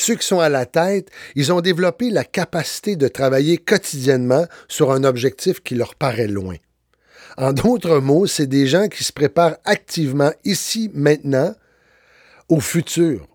Ceux 0.01 0.15
qui 0.15 0.25
sont 0.25 0.39
à 0.39 0.47
la 0.47 0.65
tête, 0.65 1.09
ils 1.35 1.51
ont 1.51 1.59
développé 1.59 2.09
la 2.09 2.23
capacité 2.23 2.95
de 2.95 3.09
travailler 3.09 3.57
quotidiennement 3.57 4.45
sur 4.69 4.93
un 4.93 5.03
objectif 5.03 5.61
qui 5.61 5.75
leur 5.75 5.93
paraît 5.93 6.29
loin. 6.29 6.55
En 7.35 7.51
d'autres 7.51 7.99
mots, 7.99 8.25
c'est 8.25 8.47
des 8.47 8.65
gens 8.65 8.87
qui 8.87 9.03
se 9.03 9.11
préparent 9.11 9.57
activement 9.65 10.31
ici, 10.45 10.89
maintenant, 10.93 11.53
au 12.47 12.61
futur. 12.61 13.27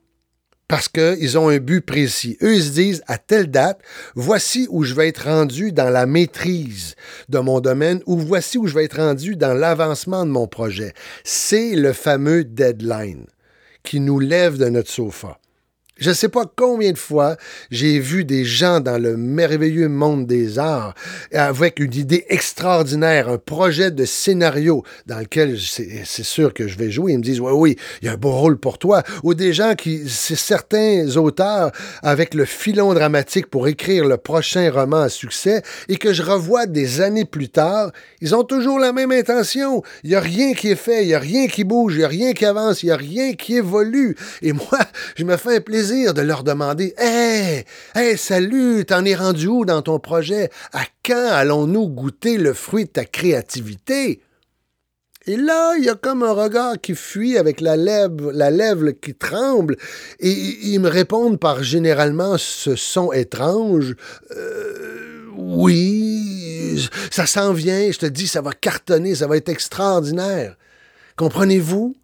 Parce 0.67 0.89
qu'ils 0.89 1.39
ont 1.39 1.49
un 1.49 1.59
but 1.59 1.83
précis. 1.83 2.39
Eux, 2.43 2.55
ils 2.55 2.63
se 2.63 2.71
disent, 2.71 3.03
à 3.07 3.19
telle 3.19 3.51
date, 3.51 3.81
voici 4.15 4.67
où 4.71 4.83
je 4.83 4.95
vais 4.95 5.09
être 5.09 5.29
rendu 5.29 5.73
dans 5.73 5.91
la 5.91 6.07
maîtrise 6.07 6.95
de 7.29 7.39
mon 7.39 7.61
domaine 7.61 8.01
ou 8.07 8.19
voici 8.19 8.57
où 8.57 8.67
je 8.67 8.75
vais 8.75 8.85
être 8.85 8.97
rendu 8.97 9.37
dans 9.37 9.53
l'avancement 9.53 10.25
de 10.25 10.31
mon 10.31 10.47
projet. 10.47 10.95
C'est 11.23 11.77
le 11.77 11.93
fameux 11.93 12.45
deadline 12.45 13.27
qui 13.83 14.01
nous 14.01 14.19
lève 14.19 14.57
de 14.57 14.69
notre 14.69 14.91
sofa. 14.91 15.39
Je 15.97 16.09
ne 16.09 16.15
sais 16.15 16.29
pas 16.29 16.43
combien 16.57 16.91
de 16.91 16.99
fois 16.99 17.37
j'ai 17.71 18.01
vu 18.01 18.25
des 18.25 18.45
gens 18.45 18.81
dans 18.81 19.01
le 19.01 19.17
merveilleux 19.17 19.89
monde 19.89 20.27
des 20.27 20.59
arts 20.59 20.93
avec 21.33 21.79
une 21.79 21.95
idée 21.95 22.27
extraordinaire, 22.31 23.29
un 23.29 23.39
projet 23.39 23.93
de 23.93 24.05
scénario 24.05 24.83
dans 25.07 25.21
lequel 25.21 25.57
c'est 25.61 26.25
sûr 26.25 26.53
que 26.53 26.67
je 26.67 26.77
vais 26.77 26.91
jouer. 26.91 27.13
Ils 27.13 27.19
me 27.19 27.23
disent, 27.23 27.39
oui, 27.39 27.53
oui, 27.55 27.77
il 28.03 28.07
y 28.07 28.09
a 28.09 28.15
un 28.15 28.17
beau 28.17 28.33
rôle 28.33 28.59
pour 28.59 28.79
toi. 28.79 29.05
Ou 29.23 29.35
des 29.35 29.53
gens 29.53 29.77
qui, 29.77 30.09
c'est 30.09 30.35
certains 30.35 31.17
auteurs 31.17 31.71
avec 32.03 32.35
le 32.35 32.45
filon 32.45 32.93
dramatique 32.93 33.47
pour 33.47 33.69
écrire 33.69 34.05
le 34.05 34.17
prochain 34.17 34.73
roman 34.73 35.03
à 35.03 35.09
succès 35.09 35.63
et 35.89 35.97
que 35.97 36.13
je 36.13 36.25
revois 36.25 36.67
des 36.67 37.03
années 37.03 37.25
plus 37.25 37.51
tard, 37.51 37.93
ils 38.21 38.35
ont 38.35 38.43
toujours 38.43 38.81
la 38.81 38.93
même 38.93 39.13
intention. 39.13 39.85
Il 40.03 40.11
n'y 40.11 40.17
a 40.17 40.21
rien 40.21 40.55
qui 40.55 40.71
est 40.71 40.77
fait, 40.77 41.05
il 41.05 41.07
n'y 41.07 41.15
a 41.15 41.21
rien 41.21 41.47
qui 41.47 41.63
bouge, 41.63 41.95
il 41.95 41.99
n'y 41.99 42.05
a 42.05 42.09
rien 42.09 42.33
qui 42.33 42.47
avance, 42.47 42.83
il 42.83 42.87
n'y 42.87 42.93
a 42.93 42.97
rien 42.97 43.35
qui 43.35 43.59
évolue. 43.59 44.17
Et 44.43 44.53
moi, 44.53 44.81
je 45.15 45.23
me 45.23 45.37
fais 45.37 45.59
un 45.59 45.61
plaisir 45.61 45.84
de 45.91 46.23
leur 46.23 46.45
demander 46.45 46.95
Hé, 46.99 47.65
hey, 47.95 48.17
salut, 48.17 48.85
t'en 48.87 49.05
es 49.05 49.15
rendu 49.15 49.47
où 49.49 49.65
dans 49.65 49.83
ton 49.83 49.99
projet? 49.99 50.51
À 50.73 50.83
quand 51.05 51.29
allons-nous 51.31 51.89
goûter 51.89 52.39
le 52.39 52.55
fruit 52.55 52.85
de 52.85 52.91
ta 52.91 53.05
créativité 53.05 54.21
et 55.27 55.39
là, 55.39 55.75
il 55.79 55.85
y 55.85 55.89
a 55.89 55.95
comme 55.95 56.23
un 56.23 56.33
regard 56.33 56.79
qui 56.79 56.95
fuit 56.95 57.39
avec 57.39 57.63
la 57.63 57.79
lèvre, 57.79 58.31
la 58.31 58.51
lèvre 58.51 58.91
qui 58.91 59.15
tremble, 59.15 59.79
et 60.21 60.31
ils 60.31 60.79
me 60.79 60.91
répondent 60.91 61.41
par 61.41 61.63
généralement 61.63 62.37
ce 62.37 62.77
son 62.77 63.11
étrange. 63.11 63.97
Euh, 64.37 65.25
oui, 65.35 66.87
ça 67.11 67.25
s'en 67.25 67.55
vient, 67.55 67.91
je 67.91 68.01
te 68.01 68.05
dis, 68.05 68.29
ça 68.29 68.43
va 68.43 68.53
cartonner, 68.53 69.15
ça 69.15 69.27
va 69.27 69.39
être 69.39 69.49
extraordinaire. 69.49 70.59
Comprenez-vous? 71.17 71.97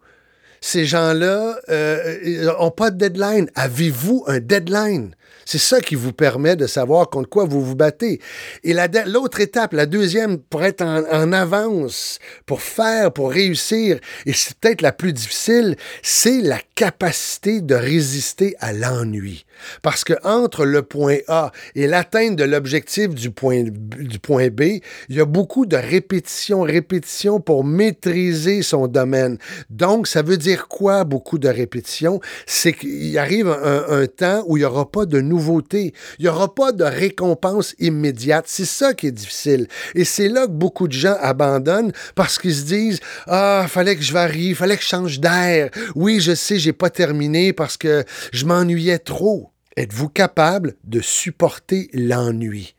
Ces 0.61 0.85
gens-là 0.85 1.55
n'ont 1.67 2.67
euh, 2.67 2.69
pas 2.69 2.91
de 2.91 2.97
deadline. 2.97 3.49
Avez-vous 3.55 4.23
un 4.27 4.39
deadline? 4.39 5.15
C'est 5.43 5.57
ça 5.57 5.81
qui 5.81 5.95
vous 5.95 6.13
permet 6.13 6.55
de 6.55 6.67
savoir 6.67 7.09
contre 7.09 7.27
quoi 7.27 7.45
vous 7.45 7.61
vous 7.61 7.75
battez. 7.75 8.21
Et 8.63 8.73
l'autre 9.05 9.41
étape, 9.41 9.73
la 9.73 9.87
deuxième, 9.87 10.37
pour 10.37 10.63
être 10.63 10.81
en, 10.81 11.33
avance, 11.33 12.19
pour 12.45 12.61
faire, 12.61 13.11
pour 13.11 13.31
réussir, 13.31 13.99
et 14.25 14.33
c'est 14.33 14.55
peut-être 14.57 14.81
la 14.81 14.91
plus 14.91 15.13
difficile, 15.13 15.75
c'est 16.03 16.41
la 16.41 16.59
capacité 16.75 17.59
de 17.59 17.75
résister 17.75 18.55
à 18.59 18.71
l'ennui. 18.71 19.45
Parce 19.81 20.03
que 20.03 20.13
entre 20.23 20.65
le 20.65 20.81
point 20.81 21.17
A 21.27 21.51
et 21.75 21.87
l'atteinte 21.87 22.35
de 22.35 22.43
l'objectif 22.43 23.09
du 23.09 23.31
point, 23.31 23.63
du 23.63 24.19
point 24.19 24.49
B, 24.49 24.61
il 25.09 25.15
y 25.15 25.19
a 25.19 25.25
beaucoup 25.25 25.65
de 25.65 25.77
répétition, 25.77 26.61
répétition 26.61 27.39
pour 27.39 27.63
maîtriser 27.63 28.61
son 28.61 28.87
domaine. 28.87 29.37
Donc, 29.69 30.07
ça 30.07 30.21
veut 30.21 30.37
dire 30.37 30.67
quoi, 30.67 31.03
beaucoup 31.03 31.37
de 31.37 31.47
répétition? 31.47 32.19
C'est 32.45 32.73
qu'il 32.73 33.17
arrive 33.17 33.47
un, 33.47 34.05
temps 34.07 34.43
où 34.47 34.57
il 34.57 34.61
n'y 34.61 34.65
aura 34.65 34.89
pas 34.89 35.05
de 35.05 35.21
nouveau 35.21 35.61
il 35.73 35.91
n'y 36.19 36.27
aura 36.27 36.53
pas 36.53 36.71
de 36.71 36.83
récompense 36.83 37.75
immédiate. 37.79 38.45
C'est 38.47 38.65
ça 38.65 38.93
qui 38.93 39.07
est 39.07 39.11
difficile. 39.11 39.67
Et 39.95 40.05
c'est 40.05 40.29
là 40.29 40.47
que 40.47 40.51
beaucoup 40.51 40.87
de 40.87 40.93
gens 40.93 41.15
abandonnent 41.19 41.91
parce 42.15 42.39
qu'ils 42.39 42.55
se 42.55 42.63
disent 42.63 42.99
Ah, 43.27 43.65
fallait 43.67 43.95
que 43.95 44.01
je 44.01 44.13
varie, 44.13 44.53
fallait 44.53 44.77
que 44.77 44.83
je 44.83 44.87
change 44.87 45.19
d'air. 45.19 45.69
Oui, 45.95 46.19
je 46.19 46.33
sais, 46.35 46.57
j'ai 46.57 46.73
pas 46.73 46.89
terminé 46.89 47.53
parce 47.53 47.77
que 47.77 48.03
je 48.31 48.45
m'ennuyais 48.45 48.99
trop. 48.99 49.50
Êtes-vous 49.77 50.09
capable 50.09 50.75
de 50.83 50.99
supporter 50.99 51.89
l'ennui? 51.93 52.75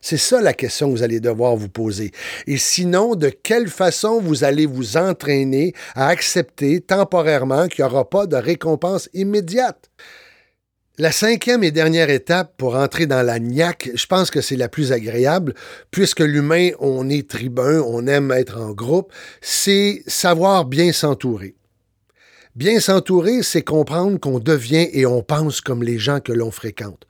C'est 0.00 0.16
ça 0.16 0.40
la 0.40 0.52
question 0.52 0.88
que 0.88 0.92
vous 0.96 1.02
allez 1.02 1.20
devoir 1.20 1.56
vous 1.56 1.68
poser. 1.68 2.12
Et 2.46 2.58
sinon, 2.58 3.14
de 3.14 3.28
quelle 3.28 3.68
façon 3.68 4.20
vous 4.20 4.44
allez 4.44 4.66
vous 4.66 4.96
entraîner 4.96 5.72
à 5.94 6.08
accepter 6.08 6.80
temporairement 6.80 7.68
qu'il 7.68 7.84
n'y 7.84 7.90
aura 7.90 8.08
pas 8.08 8.26
de 8.26 8.36
récompense 8.36 9.08
immédiate? 9.14 9.90
La 10.98 11.12
cinquième 11.12 11.62
et 11.62 11.72
dernière 11.72 12.08
étape 12.08 12.54
pour 12.56 12.76
entrer 12.76 13.06
dans 13.06 13.22
la 13.22 13.38
niaque, 13.38 13.90
je 13.94 14.06
pense 14.06 14.30
que 14.30 14.40
c'est 14.40 14.56
la 14.56 14.68
plus 14.68 14.92
agréable, 14.92 15.54
puisque 15.90 16.20
l'humain, 16.20 16.70
on 16.80 17.10
est 17.10 17.28
tribun, 17.28 17.80
on 17.80 18.06
aime 18.06 18.32
être 18.32 18.60
en 18.60 18.70
groupe, 18.70 19.12
c'est 19.40 20.02
savoir 20.06 20.64
bien 20.64 20.92
s'entourer. 20.92 21.54
Bien 22.56 22.80
s'entourer, 22.80 23.42
c'est 23.42 23.60
comprendre 23.60 24.18
qu'on 24.18 24.38
devient 24.38 24.88
et 24.94 25.04
on 25.04 25.22
pense 25.22 25.60
comme 25.60 25.82
les 25.82 25.98
gens 25.98 26.20
que 26.20 26.32
l'on 26.32 26.50
fréquente. 26.50 27.06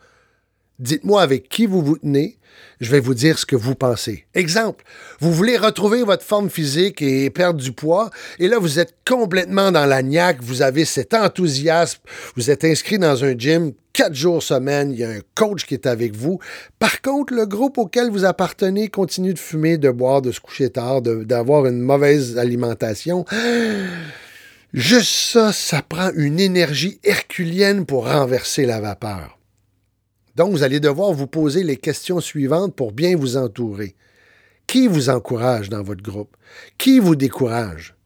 Dites-moi 0.81 1.23
avec 1.23 1.49
qui 1.49 1.67
vous 1.67 1.83
vous 1.83 1.99
tenez, 1.99 2.41
je 2.81 2.91
vais 2.91 2.99
vous 2.99 3.15
dire 3.15 3.39
ce 3.39 3.47
que 3.47 3.55
vous 3.55 3.77
pensez. 3.77 4.27
Exemple, 4.35 4.85
vous 5.21 5.33
voulez 5.33 5.57
retrouver 5.57 6.03
votre 6.03 6.25
forme 6.25 6.51
physique 6.51 7.01
et 7.01 7.31
perdre 7.31 7.61
du 7.61 7.71
poids, 7.71 8.11
et 8.41 8.49
là 8.49 8.59
vous 8.59 8.81
êtes 8.81 8.97
complètement 9.07 9.71
dans 9.71 9.87
la 9.87 10.03
niaque, 10.03 10.43
vous 10.43 10.63
avez 10.63 10.85
cet 10.85 11.15
enthousiasme, 11.15 12.01
vous 12.35 12.51
êtes 12.51 12.65
inscrit 12.65 12.99
dans 12.99 13.23
un 13.23 13.39
gym 13.39 13.71
quatre 13.93 14.15
jours 14.15 14.43
semaine, 14.43 14.91
il 14.91 14.99
y 14.99 15.05
a 15.05 15.11
un 15.11 15.21
coach 15.37 15.65
qui 15.65 15.75
est 15.75 15.87
avec 15.87 16.17
vous. 16.17 16.41
Par 16.81 17.01
contre, 17.03 17.33
le 17.33 17.47
groupe 17.47 17.79
auquel 17.79 18.11
vous 18.11 18.25
appartenez 18.25 18.89
continue 18.89 19.33
de 19.33 19.39
fumer, 19.39 19.79
de 19.79 19.91
boire, 19.91 20.23
de 20.23 20.33
se 20.33 20.41
coucher 20.41 20.71
tard, 20.71 21.03
d'avoir 21.03 21.67
une 21.67 21.79
mauvaise 21.79 22.37
alimentation. 22.37 23.25
Juste 24.77 25.33
ça, 25.33 25.55
ça 25.55 25.81
prend 25.81 26.11
une 26.13 26.39
énergie 26.39 27.01
herculienne 27.03 27.87
pour 27.87 28.07
renverser 28.07 28.67
la 28.67 28.79
vapeur. 28.79 29.39
Donc, 30.35 30.53
vous 30.53 30.63
allez 30.63 30.81
devoir 30.81 31.15
vous 31.15 31.27
poser 31.27 31.63
les 31.63 31.79
questions 31.79 32.21
suivantes 32.21 32.77
pour 32.77 32.93
bien 32.93 33.17
vous 33.17 33.39
entourer. 33.39 33.97
Qui 34.67 34.87
vous 34.87 35.09
encourage 35.09 35.71
dans 35.71 35.83
votre 35.83 36.03
groupe? 36.03 36.37
Qui 36.77 36.99
vous 36.99 37.17
décourage? 37.17 37.97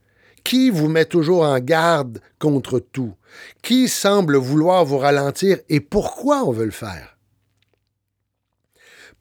Qui 0.45 0.71
vous 0.71 0.87
met 0.87 1.07
toujours 1.07 1.43
en 1.43 1.59
garde 1.59 2.21
contre 2.39 2.79
tout? 2.79 3.15
Qui 3.63 3.89
semble 3.89 4.37
vouloir 4.37 4.85
vous 4.85 4.99
ralentir 4.99 5.59
et 5.69 5.81
pourquoi 5.81 6.45
on 6.45 6.53
veut 6.53 6.67
le 6.67 6.71
faire? 6.71 7.19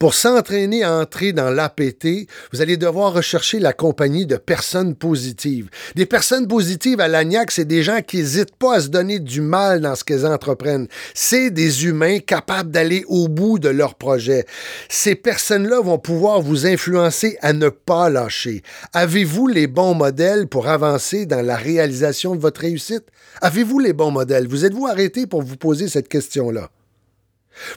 Pour 0.00 0.14
s'entraîner 0.14 0.82
à 0.82 0.94
entrer 0.94 1.34
dans 1.34 1.50
l'APT, 1.50 2.26
vous 2.54 2.62
allez 2.62 2.78
devoir 2.78 3.12
rechercher 3.12 3.58
la 3.60 3.74
compagnie 3.74 4.24
de 4.24 4.38
personnes 4.38 4.94
positives. 4.94 5.68
Des 5.94 6.06
personnes 6.06 6.48
positives 6.48 7.00
à 7.00 7.08
l'ANIAC, 7.08 7.50
c'est 7.50 7.66
des 7.66 7.82
gens 7.82 8.00
qui 8.00 8.16
n'hésitent 8.16 8.56
pas 8.56 8.76
à 8.76 8.80
se 8.80 8.88
donner 8.88 9.18
du 9.18 9.42
mal 9.42 9.82
dans 9.82 9.94
ce 9.94 10.02
qu'elles 10.02 10.24
entreprennent. 10.24 10.88
C'est 11.12 11.50
des 11.50 11.84
humains 11.84 12.18
capables 12.20 12.70
d'aller 12.70 13.04
au 13.08 13.28
bout 13.28 13.58
de 13.58 13.68
leur 13.68 13.94
projet. 13.94 14.46
Ces 14.88 15.16
personnes-là 15.16 15.82
vont 15.82 15.98
pouvoir 15.98 16.40
vous 16.40 16.66
influencer 16.66 17.36
à 17.42 17.52
ne 17.52 17.68
pas 17.68 18.08
lâcher. 18.08 18.62
Avez-vous 18.94 19.48
les 19.48 19.66
bons 19.66 19.92
modèles 19.92 20.46
pour 20.46 20.68
avancer 20.68 21.26
dans 21.26 21.44
la 21.44 21.56
réalisation 21.56 22.34
de 22.34 22.40
votre 22.40 22.62
réussite? 22.62 23.04
Avez-vous 23.42 23.78
les 23.78 23.92
bons 23.92 24.12
modèles? 24.12 24.48
Vous 24.48 24.64
êtes-vous 24.64 24.86
arrêté 24.86 25.26
pour 25.26 25.42
vous 25.42 25.56
poser 25.56 25.88
cette 25.88 26.08
question-là? 26.08 26.70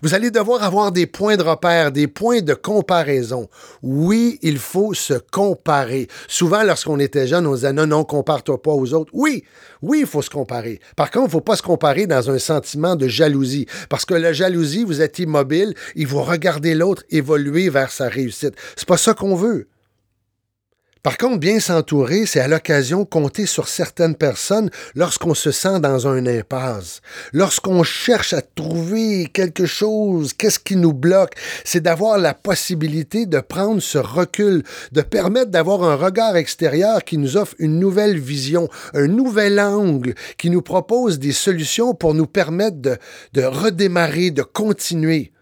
Vous 0.01 0.13
allez 0.13 0.31
devoir 0.31 0.63
avoir 0.63 0.91
des 0.91 1.07
points 1.07 1.37
de 1.37 1.43
repère, 1.43 1.91
des 1.91 2.07
points 2.07 2.41
de 2.41 2.53
comparaison. 2.53 3.49
Oui, 3.81 4.39
il 4.41 4.57
faut 4.57 4.93
se 4.93 5.15
comparer. 5.31 6.07
Souvent, 6.27 6.63
lorsqu'on 6.63 6.99
était 6.99 7.27
jeune, 7.27 7.47
on 7.47 7.55
disait 7.55 7.73
non, 7.73 7.87
non, 7.87 8.03
compare-toi 8.03 8.61
pas 8.61 8.71
aux 8.71 8.93
autres. 8.93 9.11
Oui, 9.13 9.43
oui, 9.81 9.99
il 10.01 10.07
faut 10.07 10.21
se 10.21 10.29
comparer. 10.29 10.79
Par 10.95 11.11
contre, 11.11 11.25
il 11.25 11.27
ne 11.27 11.31
faut 11.31 11.41
pas 11.41 11.55
se 11.55 11.61
comparer 11.63 12.07
dans 12.07 12.29
un 12.29 12.39
sentiment 12.39 12.95
de 12.95 13.07
jalousie. 13.07 13.67
Parce 13.89 14.05
que 14.05 14.13
la 14.13 14.33
jalousie, 14.33 14.83
vous 14.83 15.01
êtes 15.01 15.19
immobile, 15.19 15.73
il 15.95 16.07
faut 16.07 16.23
regarder 16.23 16.75
l'autre 16.75 17.03
évoluer 17.09 17.69
vers 17.69 17.91
sa 17.91 18.07
réussite. 18.07 18.55
C'est 18.75 18.87
pas 18.87 18.97
ça 18.97 19.13
qu'on 19.13 19.35
veut. 19.35 19.67
Par 21.03 21.17
contre, 21.17 21.37
bien 21.37 21.59
s'entourer, 21.59 22.25
c'est 22.25 22.39
à 22.39 22.47
l'occasion 22.47 23.03
compter 23.03 23.45
sur 23.45 23.67
certaines 23.67 24.15
personnes 24.15 24.69
lorsqu'on 24.95 25.33
se 25.33 25.51
sent 25.51 25.81
dans 25.81 26.07
un 26.07 26.25
impasse. 26.25 27.01
Lorsqu'on 27.33 27.83
cherche 27.83 28.31
à 28.31 28.41
trouver 28.41 29.25
quelque 29.25 29.65
chose, 29.65 30.31
qu'est-ce 30.31 30.59
qui 30.59 30.77
nous 30.77 30.93
bloque, 30.93 31.33
c'est 31.65 31.81
d'avoir 31.81 32.17
la 32.17 32.33
possibilité 32.33 33.25
de 33.25 33.41
prendre 33.41 33.81
ce 33.81 33.97
recul, 33.97 34.63
de 34.93 35.01
permettre 35.01 35.51
d'avoir 35.51 35.83
un 35.83 35.95
regard 35.95 36.37
extérieur 36.37 37.03
qui 37.03 37.17
nous 37.17 37.35
offre 37.35 37.55
une 37.59 37.79
nouvelle 37.79 38.17
vision, 38.17 38.69
un 38.93 39.07
nouvel 39.07 39.59
angle, 39.59 40.15
qui 40.37 40.49
nous 40.49 40.61
propose 40.61 41.19
des 41.19 41.33
solutions 41.33 41.93
pour 41.93 42.13
nous 42.13 42.27
permettre 42.27 42.77
de, 42.77 42.97
de 43.33 43.43
redémarrer, 43.43 44.31
de 44.31 44.43
continuer. 44.43 45.33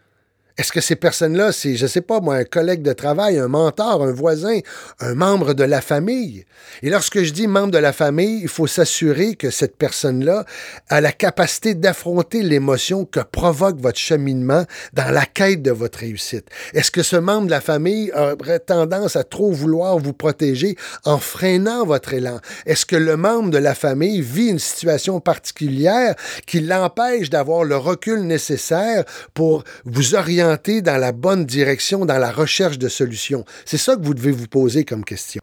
Est-ce 0.57 0.71
que 0.71 0.81
ces 0.81 0.95
personnes-là, 0.95 1.51
c'est, 1.51 1.75
je 1.75 1.87
sais 1.87 2.01
pas 2.01 2.19
moi, 2.19 2.35
un 2.35 2.43
collègue 2.43 2.81
de 2.81 2.93
travail, 2.93 3.37
un 3.37 3.47
mentor, 3.47 4.03
un 4.03 4.11
voisin, 4.11 4.59
un 4.99 5.13
membre 5.13 5.53
de 5.53 5.63
la 5.63 5.81
famille? 5.81 6.45
Et 6.81 6.89
lorsque 6.89 7.21
je 7.23 7.31
dis 7.31 7.47
membre 7.47 7.71
de 7.71 7.77
la 7.77 7.93
famille, 7.93 8.41
il 8.41 8.49
faut 8.49 8.67
s'assurer 8.67 9.35
que 9.35 9.49
cette 9.49 9.77
personne-là 9.77 10.45
a 10.89 11.01
la 11.01 11.11
capacité 11.11 11.73
d'affronter 11.73 12.43
l'émotion 12.43 13.05
que 13.05 13.21
provoque 13.21 13.79
votre 13.79 13.97
cheminement 13.97 14.65
dans 14.93 15.09
la 15.11 15.25
quête 15.25 15.61
de 15.61 15.71
votre 15.71 15.99
réussite. 15.99 16.47
Est-ce 16.73 16.91
que 16.91 17.03
ce 17.03 17.15
membre 17.15 17.45
de 17.45 17.51
la 17.51 17.61
famille 17.61 18.11
aurait 18.13 18.59
tendance 18.59 19.15
à 19.15 19.23
trop 19.23 19.51
vouloir 19.51 19.97
vous 19.99 20.13
protéger 20.13 20.75
en 21.05 21.17
freinant 21.17 21.85
votre 21.85 22.13
élan? 22.13 22.39
Est-ce 22.65 22.85
que 22.85 22.97
le 22.97 23.15
membre 23.15 23.51
de 23.51 23.57
la 23.57 23.73
famille 23.73 24.21
vit 24.21 24.47
une 24.47 24.59
situation 24.59 25.19
particulière 25.21 26.15
qui 26.45 26.59
l'empêche 26.59 27.29
d'avoir 27.29 27.63
le 27.63 27.77
recul 27.77 28.21
nécessaire 28.21 29.05
pour 29.33 29.63
vous 29.85 30.15
orienter 30.15 30.40
dans 30.81 30.97
la 30.97 31.11
bonne 31.11 31.45
direction 31.45 32.05
dans 32.05 32.17
la 32.17 32.31
recherche 32.31 32.77
de 32.77 32.87
solutions? 32.87 33.45
C'est 33.65 33.77
ça 33.77 33.95
que 33.95 34.03
vous 34.03 34.13
devez 34.13 34.31
vous 34.31 34.47
poser 34.47 34.85
comme 34.85 35.03
question. 35.03 35.41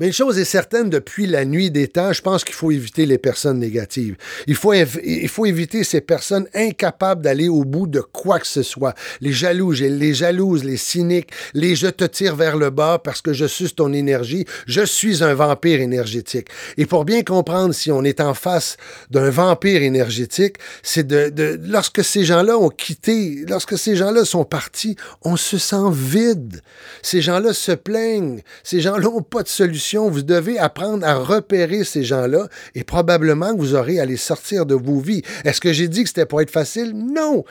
Mais 0.00 0.06
une 0.06 0.12
chose 0.12 0.38
est 0.38 0.44
certaine, 0.44 0.90
depuis 0.90 1.26
la 1.26 1.44
nuit 1.44 1.70
des 1.70 1.88
temps, 1.88 2.12
je 2.12 2.22
pense 2.22 2.44
qu'il 2.44 2.54
faut 2.54 2.70
éviter 2.70 3.06
les 3.06 3.18
personnes 3.18 3.58
négatives. 3.58 4.16
Il 4.46 4.54
faut, 4.54 4.72
il 4.72 5.28
faut 5.28 5.46
éviter 5.46 5.84
ces 5.84 6.00
personnes 6.00 6.46
incapables 6.54 7.22
d'aller 7.22 7.48
au 7.48 7.64
bout 7.64 7.86
de 7.86 8.00
quoi 8.00 8.38
que 8.38 8.46
ce 8.46 8.62
soit. 8.62 8.94
Les 9.20 9.32
jaloux, 9.32 9.72
les 9.72 10.14
jalouses, 10.14 10.64
les 10.64 10.76
cyniques, 10.76 11.30
les 11.54 11.76
je 11.82 11.88
te 11.88 12.04
tire 12.04 12.36
vers 12.36 12.56
le 12.56 12.70
bas 12.70 13.00
parce 13.02 13.20
que 13.20 13.32
je 13.32 13.46
suce 13.46 13.74
ton 13.74 13.92
énergie. 13.92 14.44
Je 14.66 14.84
suis 14.84 15.24
un 15.24 15.34
vampire 15.34 15.80
énergétique. 15.80 16.48
Et 16.76 16.86
pour 16.86 17.04
bien 17.04 17.22
comprendre 17.22 17.74
si 17.74 17.90
on 17.90 18.04
est 18.04 18.20
en 18.20 18.34
face 18.34 18.76
d'un 19.10 19.30
vampire 19.30 19.82
énergétique, 19.82 20.56
c'est 20.82 21.06
de, 21.06 21.58
lorsque 21.64 22.04
ces 22.04 22.24
gens-là 22.24 22.56
ont 22.56 22.68
quitté, 22.68 23.44
lorsque 23.48 23.76
ces 23.76 23.96
gens-là 23.96 24.24
sont 24.24 24.44
partis, 24.44 24.96
on 25.22 25.36
se 25.36 25.58
sent 25.58 25.90
vide. 25.92 26.62
Ces 27.02 27.20
gens-là 27.20 27.52
se 27.52 27.72
plaignent. 27.72 28.42
Ces 28.62 28.80
gens-là 28.80 29.02
n'ont 29.02 29.22
pas 29.22 29.42
de 29.42 29.48
solution. 29.52 30.10
Vous 30.10 30.22
devez 30.22 30.58
apprendre 30.58 31.06
à 31.06 31.14
repérer 31.14 31.84
ces 31.84 32.02
gens-là 32.02 32.48
et 32.74 32.84
probablement 32.84 33.54
que 33.54 33.60
vous 33.60 33.74
aurez 33.74 34.00
à 34.00 34.04
les 34.04 34.16
sortir 34.16 34.66
de 34.66 34.74
vos 34.74 34.98
vies. 34.98 35.22
Est-ce 35.44 35.60
que 35.60 35.72
j'ai 35.72 35.88
dit 35.88 36.02
que 36.02 36.08
c'était 36.08 36.26
pour 36.26 36.40
être 36.40 36.50
facile? 36.50 36.92
Non! 36.94 37.44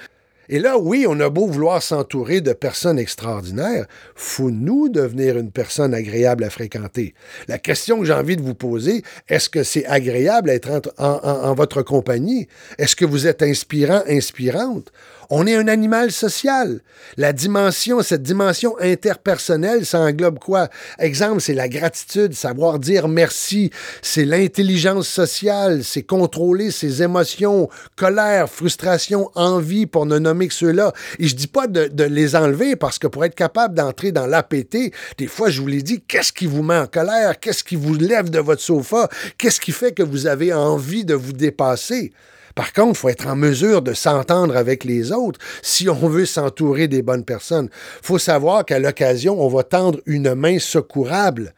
Et 0.52 0.60
là, 0.60 0.78
oui, 0.78 1.06
on 1.08 1.18
a 1.22 1.30
beau 1.30 1.48
vouloir 1.48 1.82
s'entourer 1.82 2.42
de 2.42 2.52
personnes 2.52 3.00
extraordinaires, 3.00 3.86
faut-nous 4.16 4.90
devenir 4.90 5.38
une 5.38 5.50
personne 5.50 5.94
agréable 5.94 6.44
à 6.44 6.50
fréquenter? 6.50 7.14
La 7.48 7.58
question 7.58 8.00
que 8.00 8.06
j'ai 8.06 8.14
envie 8.14 8.36
de 8.36 8.42
vous 8.42 8.54
poser, 8.54 9.02
est-ce 9.30 9.48
que 9.48 9.64
c'est 9.64 9.86
agréable 9.86 10.50
d'être 10.50 10.94
en, 10.98 11.54
votre 11.54 11.84
compagnie? 11.84 12.50
Est-ce 12.78 12.98
que 12.98 13.06
vous 13.06 13.28
êtes 13.28 13.44
inspirant, 13.44 14.02
inspirante? 14.10 14.92
On 15.34 15.48
est 15.48 15.56
un 15.56 15.70
animal 15.70 16.12
social. 16.12 16.82
La 17.16 17.32
dimension, 17.32 18.02
cette 18.02 18.22
dimension 18.22 18.78
interpersonnelle, 18.82 19.86
ça 19.86 20.02
englobe 20.02 20.40
quoi? 20.40 20.68
Exemple, 21.00 21.40
c'est 21.40 21.54
la 21.54 21.70
gratitude, 21.70 22.34
savoir 22.34 22.80
dire 22.80 23.08
merci, 23.08 23.72
c'est 24.02 24.26
l'intelligence 24.26 25.08
sociale, 25.08 25.86
c'est 25.86 26.04
contrôler 26.04 26.70
ses 26.70 27.02
émotions, 27.02 27.70
colère, 27.96 28.50
frustration, 28.50 29.32
envie, 29.36 29.86
pour 29.86 30.06
ne 30.06 30.20
nommer 30.20 30.50
que 30.50 30.54
ceux-là. 30.54 30.92
Et 31.18 31.30
je 31.30 31.36
dis 31.38 31.48
pas 31.48 31.68
de, 31.68 31.88
de 31.88 32.04
les 32.04 32.36
enlever 32.36 32.76
parce 32.76 33.00
que 33.00 33.08
pour 33.08 33.24
être 33.24 33.36
capable 33.36 33.74
d'entrer 33.74 34.12
dans 34.12 34.28
l'APT, 34.28 34.92
des 35.18 35.28
fois, 35.28 35.50
je 35.50 35.62
vous 35.62 35.68
l'ai 35.68 35.82
dit, 35.82 36.02
qu'est-ce 36.06 36.34
qui 36.34 36.46
vous 36.46 36.62
met 36.62 36.78
en 36.78 36.88
colère? 36.88 37.40
Qu'est-ce 37.40 37.64
qui 37.64 37.78
vous 37.78 37.94
lève 37.94 38.30
de 38.30 38.40
votre 38.40 38.62
sofa? 38.62 39.08
Qu'est-ce 39.38 39.62
qui 39.62 39.72
fait 39.72 39.94
que 39.94 40.04
vous 40.04 40.28
avez 40.28 40.52
envie 40.52 41.06
de 41.06 41.14
vous 41.14 41.32
dépasser? 41.32 42.12
Par 42.56 42.74
contre, 42.74 42.92
il 42.92 42.96
faut 42.96 43.10
être 43.10 43.28
en 43.28 43.36
mesure 43.36 43.82
de 43.82 43.94
s'entendre 43.94 44.56
avec 44.56 44.84
les 44.84 45.12
autres 45.12 45.40
si 45.62 45.90
on 45.90 46.08
veut 46.08 46.26
s'entourer 46.26 46.88
des 46.88 47.02
bonnes 47.02 47.26
personnes. 47.26 47.70
Il 48.02 48.06
faut 48.06 48.20
savoir 48.20 48.66
qu'à 48.66 48.80
l'occasion, 48.80 49.42
on 49.42 49.48
va 49.48 49.64
tendre 49.64 50.00
une 50.06 50.34
main 50.34 50.60
secourable. 50.60 51.54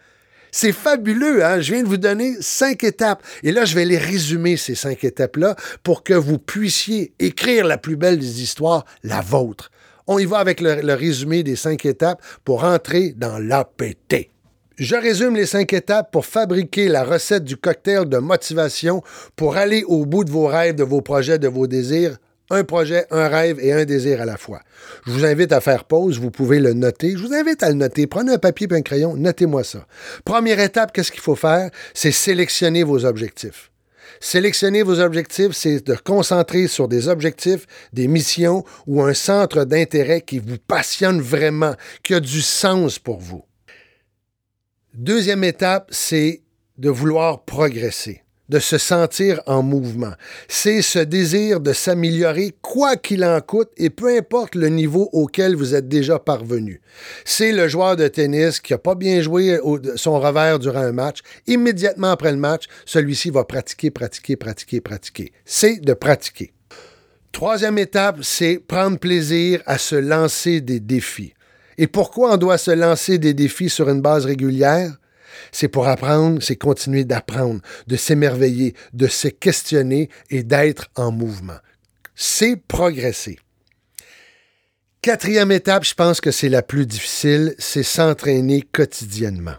C'est 0.52 0.72
fabuleux, 0.72 1.44
hein? 1.44 1.62
Je 1.62 1.74
viens 1.74 1.84
de 1.84 1.88
vous 1.88 1.98
donner 1.98 2.36
cinq 2.40 2.84
étapes. 2.84 3.24
Et 3.42 3.52
là, 3.52 3.66
je 3.66 3.74
vais 3.74 3.86
les 3.86 3.98
résumer, 3.98 4.56
ces 4.56 4.76
cinq 4.76 5.04
étapes-là, 5.04 5.56
pour 5.82 6.04
que 6.04 6.14
vous 6.14 6.38
puissiez 6.38 7.14
écrire 7.18 7.66
la 7.66 7.80
plus 7.80 7.96
belle 7.96 8.20
des 8.20 8.44
histoires, 8.44 8.86
la 9.04 9.22
vôtre. 9.22 9.72
On 10.06 10.20
y 10.20 10.26
va 10.26 10.38
avec 10.38 10.62
le, 10.62 10.94
résumé 10.94 11.42
des 11.42 11.56
cinq 11.56 11.86
étapes 11.86 12.22
pour 12.44 12.66
entrer 12.66 13.14
dans 13.18 13.40
l'APT. 13.40 14.33
Je 14.78 14.96
résume 14.96 15.36
les 15.36 15.46
cinq 15.46 15.72
étapes 15.72 16.12
pour 16.12 16.26
fabriquer 16.26 16.88
la 16.88 17.04
recette 17.04 17.44
du 17.44 17.58
cocktail 17.58 18.10
de 18.10 18.18
motivation 18.18 19.04
pour 19.36 19.56
aller 19.56 19.84
au 19.84 20.08
bout 20.08 20.24
de 20.24 20.32
vos 20.32 20.48
rêves, 20.48 20.74
de 20.74 20.84
vos 20.84 21.02
projets, 21.02 21.38
de 21.38 21.48
vos 21.48 21.68
désirs. 21.68 22.18
Un 22.50 22.64
projet, 22.64 23.06
un 23.12 23.28
rêve 23.28 23.60
et 23.60 23.72
un 23.72 23.86
désir 23.86 24.20
à 24.20 24.26
la 24.26 24.36
fois. 24.36 24.62
Je 25.06 25.12
vous 25.12 25.26
invite 25.26 25.52
à 25.52 25.62
faire 25.62 25.84
pause, 25.86 26.20
vous 26.20 26.32
pouvez 26.32 26.60
le 26.60 26.74
noter. 26.74 27.12
Je 27.16 27.24
vous 27.24 27.34
invite 27.36 27.62
à 27.62 27.70
le 27.70 27.76
noter. 27.76 28.08
Prenez 28.08 28.34
un 28.34 28.38
papier 28.40 28.68
et 28.70 28.74
un 28.74 28.82
crayon, 28.82 29.16
notez-moi 29.16 29.64
ça. 29.64 29.86
Première 30.26 30.60
étape, 30.60 30.92
qu'est-ce 30.92 31.12
qu'il 31.12 31.22
faut 31.22 31.36
faire? 31.36 31.70
C'est 31.94 32.12
sélectionner 32.12 32.82
vos 32.82 33.06
objectifs. 33.06 33.70
Sélectionner 34.20 34.82
vos 34.82 35.00
objectifs, 35.00 35.52
c'est 35.52 35.86
de 35.86 35.96
concentrer 35.96 36.66
sur 36.68 36.88
des 36.88 37.10
objectifs, 37.10 37.68
des 37.94 38.08
missions 38.08 38.64
ou 38.88 39.04
un 39.04 39.14
centre 39.14 39.66
d'intérêt 39.66 40.22
qui 40.22 40.40
vous 40.40 40.58
passionne 40.68 41.22
vraiment, 41.22 41.76
qui 42.02 42.16
a 42.16 42.20
du 42.20 42.42
sens 42.42 42.98
pour 42.98 43.20
vous. 43.20 43.46
Deuxième 44.94 45.44
étape, 45.44 45.88
c'est 45.90 46.44
de 46.78 46.88
vouloir 46.88 47.46
progresser, 47.46 48.22
de 48.50 48.60
se 48.60 48.78
sentir 48.78 49.42
en 49.48 49.64
mouvement. 49.64 50.14
C'est 50.48 50.84
ce 50.84 51.00
désir 51.00 51.62
de 51.62 51.74
s'améliorer 51.74 52.54
quoi 52.62 52.96
qu'il 52.96 53.26
en 53.26 53.42
coûte 53.42 53.72
et 53.78 53.90
peu 53.90 54.16
importe 54.16 54.54
le 54.54 54.70
niveau 54.70 55.10
auquel 55.12 55.56
vous 55.56 55.74
êtes 55.74 55.88
déjà 55.88 56.20
parvenu. 56.20 56.80
C'est 57.26 57.54
le 57.54 57.68
joueur 57.68 57.96
de 57.96 58.08
tennis 58.08 58.60
qui 58.60 58.74
n'a 58.74 58.78
pas 58.78 58.94
bien 58.94 59.20
joué 59.24 59.60
son 59.96 60.20
revers 60.20 60.60
durant 60.60 60.82
un 60.82 60.92
match. 60.92 61.22
Immédiatement 61.48 62.12
après 62.12 62.32
le 62.32 62.38
match, 62.38 62.66
celui-ci 62.86 63.32
va 63.32 63.46
pratiquer, 63.46 63.90
pratiquer, 63.90 64.36
pratiquer, 64.36 64.80
pratiquer. 64.80 65.32
C'est 65.44 65.82
de 65.82 65.94
pratiquer. 65.94 66.54
Troisième 67.32 67.80
étape, 67.80 68.20
c'est 68.22 68.60
prendre 68.60 69.00
plaisir 69.00 69.64
à 69.66 69.80
se 69.80 69.96
lancer 69.96 70.62
des 70.62 70.80
défis. 70.80 71.34
Et 71.78 71.88
pourquoi 71.88 72.34
on 72.34 72.38
doit 72.38 72.58
se 72.58 72.72
lancer 72.72 73.18
des 73.18 73.34
défis 73.34 73.70
sur 73.70 73.90
une 73.90 74.02
base 74.02 74.26
régulière? 74.26 74.98
C'est 75.52 75.68
pour 75.68 75.88
apprendre, 75.88 76.42
c'est 76.42 76.56
continuer 76.56 77.04
d'apprendre, 77.04 77.62
de 77.88 77.96
s'émerveiller, 77.96 78.76
de 78.94 79.08
se 79.08 79.28
questionner 79.28 80.10
et 80.30 80.44
d'être 80.44 80.88
en 80.96 81.12
mouvement. 81.12 81.58
C'est 82.16 82.56
progresser. 82.56 83.40
Quatrième 85.02 85.52
étape, 85.52 85.84
je 85.84 85.96
pense 85.96 86.22
que 86.22 86.32
c'est 86.32 86.50
la 86.50 86.62
plus 86.62 86.86
difficile, 86.86 87.56
c'est 87.58 87.84
s'entraîner 87.84 88.62
quotidiennement. 88.62 89.56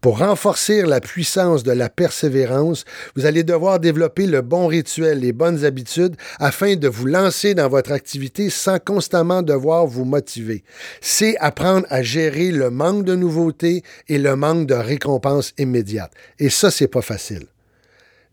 Pour 0.00 0.18
renforcer 0.18 0.82
la 0.82 1.00
puissance 1.00 1.62
de 1.62 1.72
la 1.72 1.88
persévérance, 1.88 2.84
vous 3.16 3.26
allez 3.26 3.44
devoir 3.44 3.80
développer 3.80 4.26
le 4.26 4.42
bon 4.42 4.66
rituel, 4.66 5.20
les 5.20 5.32
bonnes 5.32 5.64
habitudes 5.64 6.16
afin 6.38 6.76
de 6.76 6.88
vous 6.88 7.06
lancer 7.06 7.54
dans 7.54 7.68
votre 7.68 7.92
activité 7.92 8.50
sans 8.50 8.78
constamment 8.78 9.42
devoir 9.42 9.86
vous 9.86 10.04
motiver. 10.04 10.64
C'est 11.00 11.36
apprendre 11.38 11.86
à 11.90 12.02
gérer 12.02 12.50
le 12.50 12.70
manque 12.70 13.04
de 13.04 13.14
nouveautés 13.14 13.82
et 14.08 14.18
le 14.18 14.36
manque 14.36 14.66
de 14.66 14.74
récompenses 14.74 15.52
immédiates. 15.58 16.12
Et 16.38 16.50
ça, 16.50 16.70
c'est 16.70 16.88
pas 16.88 17.02
facile. 17.02 17.46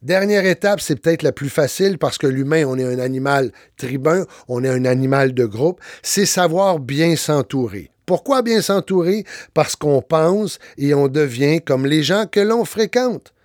Dernière 0.02 0.46
étape, 0.46 0.80
c'est 0.80 0.96
peut-être 0.96 1.24
la 1.24 1.34
plus 1.34 1.50
facile 1.50 1.98
parce 1.98 2.18
que 2.18 2.28
l'humain, 2.28 2.64
on 2.66 2.78
est 2.78 2.86
un 2.86 3.00
animal 3.00 3.52
tribun, 3.76 4.26
on 4.48 4.64
est 4.64 4.70
un 4.70 4.86
animal 4.86 5.34
de 5.34 5.46
groupe, 5.46 5.82
c'est 6.04 6.26
savoir 6.26 6.80
bien 6.80 7.18
s'entourer. 7.18 7.92
Pourquoi 8.10 8.42
bien 8.42 8.64
s'entourer? 8.64 9.24
Parce 9.54 9.76
qu'on 9.76 10.02
pense 10.02 10.58
et 10.80 10.96
on 10.96 11.08
devient 11.08 11.62
comme 11.64 11.86
les 11.86 12.02
gens 12.02 12.26
que 12.26 12.40
l'on 12.40 12.66
fréquente. 12.66 13.36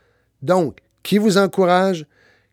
Donc, 0.40 0.78
qui 1.02 1.18
vous 1.18 1.36
encourage, 1.36 2.06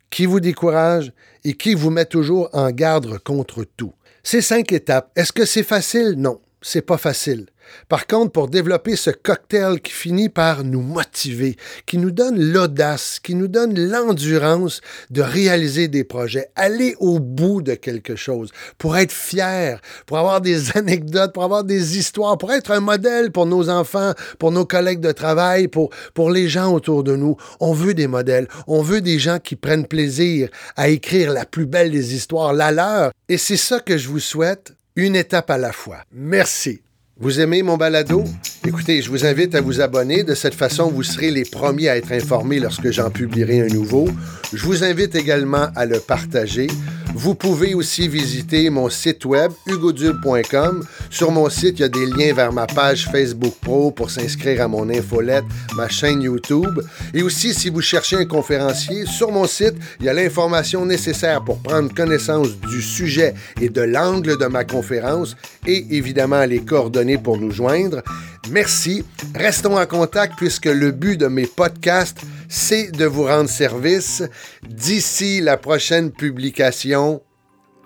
qui 0.10 0.26
vous 0.26 0.42
décourage 0.42 1.14
et 1.46 1.54
qui 1.54 1.74
vous 1.74 1.90
met 1.90 2.04
toujours 2.04 2.50
en 2.52 2.70
garde 2.72 3.18
contre 3.20 3.64
tout? 3.64 3.94
Ces 4.24 4.42
cinq 4.42 4.74
étapes, 4.74 5.10
est-ce 5.16 5.32
que 5.32 5.46
c'est 5.46 5.64
facile? 5.64 6.16
Non, 6.18 6.42
c'est 6.62 6.82
pas 6.82 6.98
facile. 6.98 7.48
Par 7.88 8.08
contre, 8.08 8.32
pour 8.32 8.48
développer 8.48 8.96
ce 8.96 9.10
cocktail 9.10 9.82
qui 9.82 9.92
finit 9.92 10.30
par 10.30 10.64
nous 10.64 10.82
motiver, 10.82 11.56
qui 11.86 11.98
nous 11.98 12.12
donne 12.12 12.40
l'audace, 12.40 13.20
qui 13.20 13.36
nous 13.36 13.48
donne 13.48 13.78
l'endurance 13.80 14.82
de 15.10 15.22
réaliser 15.22 15.88
des 15.88 16.04
projets, 16.04 16.50
aller 16.56 16.96
au 17.00 17.20
bout 17.20 17.62
de 17.62 17.74
quelque 17.74 18.16
chose, 18.16 18.52
pour 18.78 18.98
être 18.98 19.12
fier, 19.12 19.82
pour 20.06 20.18
avoir 20.18 20.42
des 20.42 20.72
anecdotes, 20.78 21.34
pour 21.34 21.44
avoir 21.44 21.64
des 21.64 21.98
histoires, 21.98 22.38
pour 22.38 22.52
être 22.52 22.72
un 22.72 22.80
modèle 22.80 23.32
pour 23.32 23.46
nos 23.46 23.70
enfants, 23.70 24.14
pour 24.40 24.52
nos 24.52 24.66
collègues 24.66 25.00
de 25.02 25.12
travail, 25.12 25.68
pour, 25.68 25.90
pour 26.14 26.30
les 26.30 26.48
gens 26.48 26.74
autour 26.74 27.04
de 27.04 27.16
nous. 27.16 27.38
On 27.60 27.74
veut 27.74 27.94
des 27.94 28.08
modèles, 28.08 28.48
on 28.68 28.82
veut 28.82 29.02
des 29.02 29.20
gens 29.20 29.40
qui 29.40 29.56
prennent 29.56 29.88
plaisir 29.88 30.50
à 30.76 30.90
écrire 30.90 31.32
la 31.32 31.46
plus 31.46 31.66
belle 31.66 31.92
des 31.92 32.16
histoires, 32.16 32.54
la 32.54 32.72
leur. 32.72 33.12
Et 33.30 33.38
c'est 33.38 33.58
ça 33.58 33.80
que 33.80 33.98
je 33.98 34.08
vous 34.08 34.20
souhaite, 34.20 34.74
une 34.96 35.16
étape 35.16 35.50
à 35.50 35.58
la 35.58 35.72
fois. 35.72 36.04
Merci. 36.12 36.82
Vous 37.18 37.40
aimez 37.40 37.62
mon 37.62 37.78
balado? 37.78 38.24
Écoutez, 38.66 39.02
je 39.02 39.10
vous 39.10 39.26
invite 39.26 39.54
à 39.54 39.62
vous 39.62 39.80
abonner. 39.80 40.24
De 40.24 40.34
cette 40.34 40.56
façon, 40.56 40.90
vous 40.90 41.04
serez 41.04 41.30
les 41.30 41.46
premiers 41.46 41.88
à 41.90 41.98
être 41.98 42.12
informés 42.12 42.60
lorsque 42.60 42.90
j'en 42.90 43.12
publierai 43.12 43.62
un 43.62 43.68
nouveau. 43.68 44.10
Je 44.52 44.66
vous 44.66 44.84
invite 44.84 45.14
également 45.16 45.68
à 45.76 45.86
le 45.86 46.00
partager. 46.00 46.68
Vous 47.14 47.36
pouvez 47.36 47.74
aussi 47.74 48.08
visiter 48.08 48.70
mon 48.70 48.90
site 48.90 49.26
web 49.26 49.52
hugodule.com. 49.68 50.84
Sur 51.10 51.32
mon 51.32 51.50
site, 51.50 51.80
il 51.80 51.82
y 51.82 51.86
a 51.86 51.90
des 51.90 52.06
liens 52.06 52.34
vers 52.34 52.54
ma 52.54 52.66
page 52.68 53.10
Facebook 53.12 53.54
Pro 53.62 53.92
pour 53.92 54.10
s'inscrire 54.10 54.62
à 54.62 54.68
mon 54.68 54.90
infolette, 54.90 55.44
ma 55.76 55.90
chaîne 55.90 56.22
YouTube. 56.22 56.80
Et 57.14 57.22
aussi, 57.22 57.54
si 57.54 57.70
vous 57.70 57.82
cherchez 57.82 58.16
un 58.16 58.26
conférencier, 58.26 59.06
sur 59.06 59.32
mon 59.32 59.46
site, 59.46 59.76
il 60.00 60.06
y 60.06 60.10
a 60.10 60.14
l'information 60.14 60.86
nécessaire 60.86 61.44
pour 61.44 61.60
prendre 61.60 61.94
connaissance 61.94 62.58
du 62.60 62.82
sujet 62.82 63.34
et 63.60 63.70
de 63.70 63.82
l'angle 63.82 64.38
de 64.38 64.46
ma 64.46 64.64
conférence 64.64 65.36
et 65.68 65.86
évidemment 65.92 66.46
les 66.46 66.62
coordonnées 66.62 67.18
pour 67.18 67.38
nous 67.38 67.52
joindre. 67.52 68.02
Merci. 68.50 69.06
Restons 69.36 69.78
en 69.78 69.86
contact 69.86 70.34
puisque 70.38 70.66
le 70.66 70.92
but 70.92 71.18
de 71.18 71.28
mes 71.28 71.46
podcasts, 71.46 72.22
c'est 72.52 72.92
de 72.92 73.06
vous 73.06 73.24
rendre 73.24 73.50
service. 73.50 74.24
D'ici 74.68 75.40
la 75.40 75.56
prochaine 75.58 76.12
publication, 76.12 77.24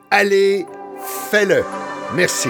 allez, 0.09 0.65
fais-le. 1.29 1.63
Merci. 2.15 2.49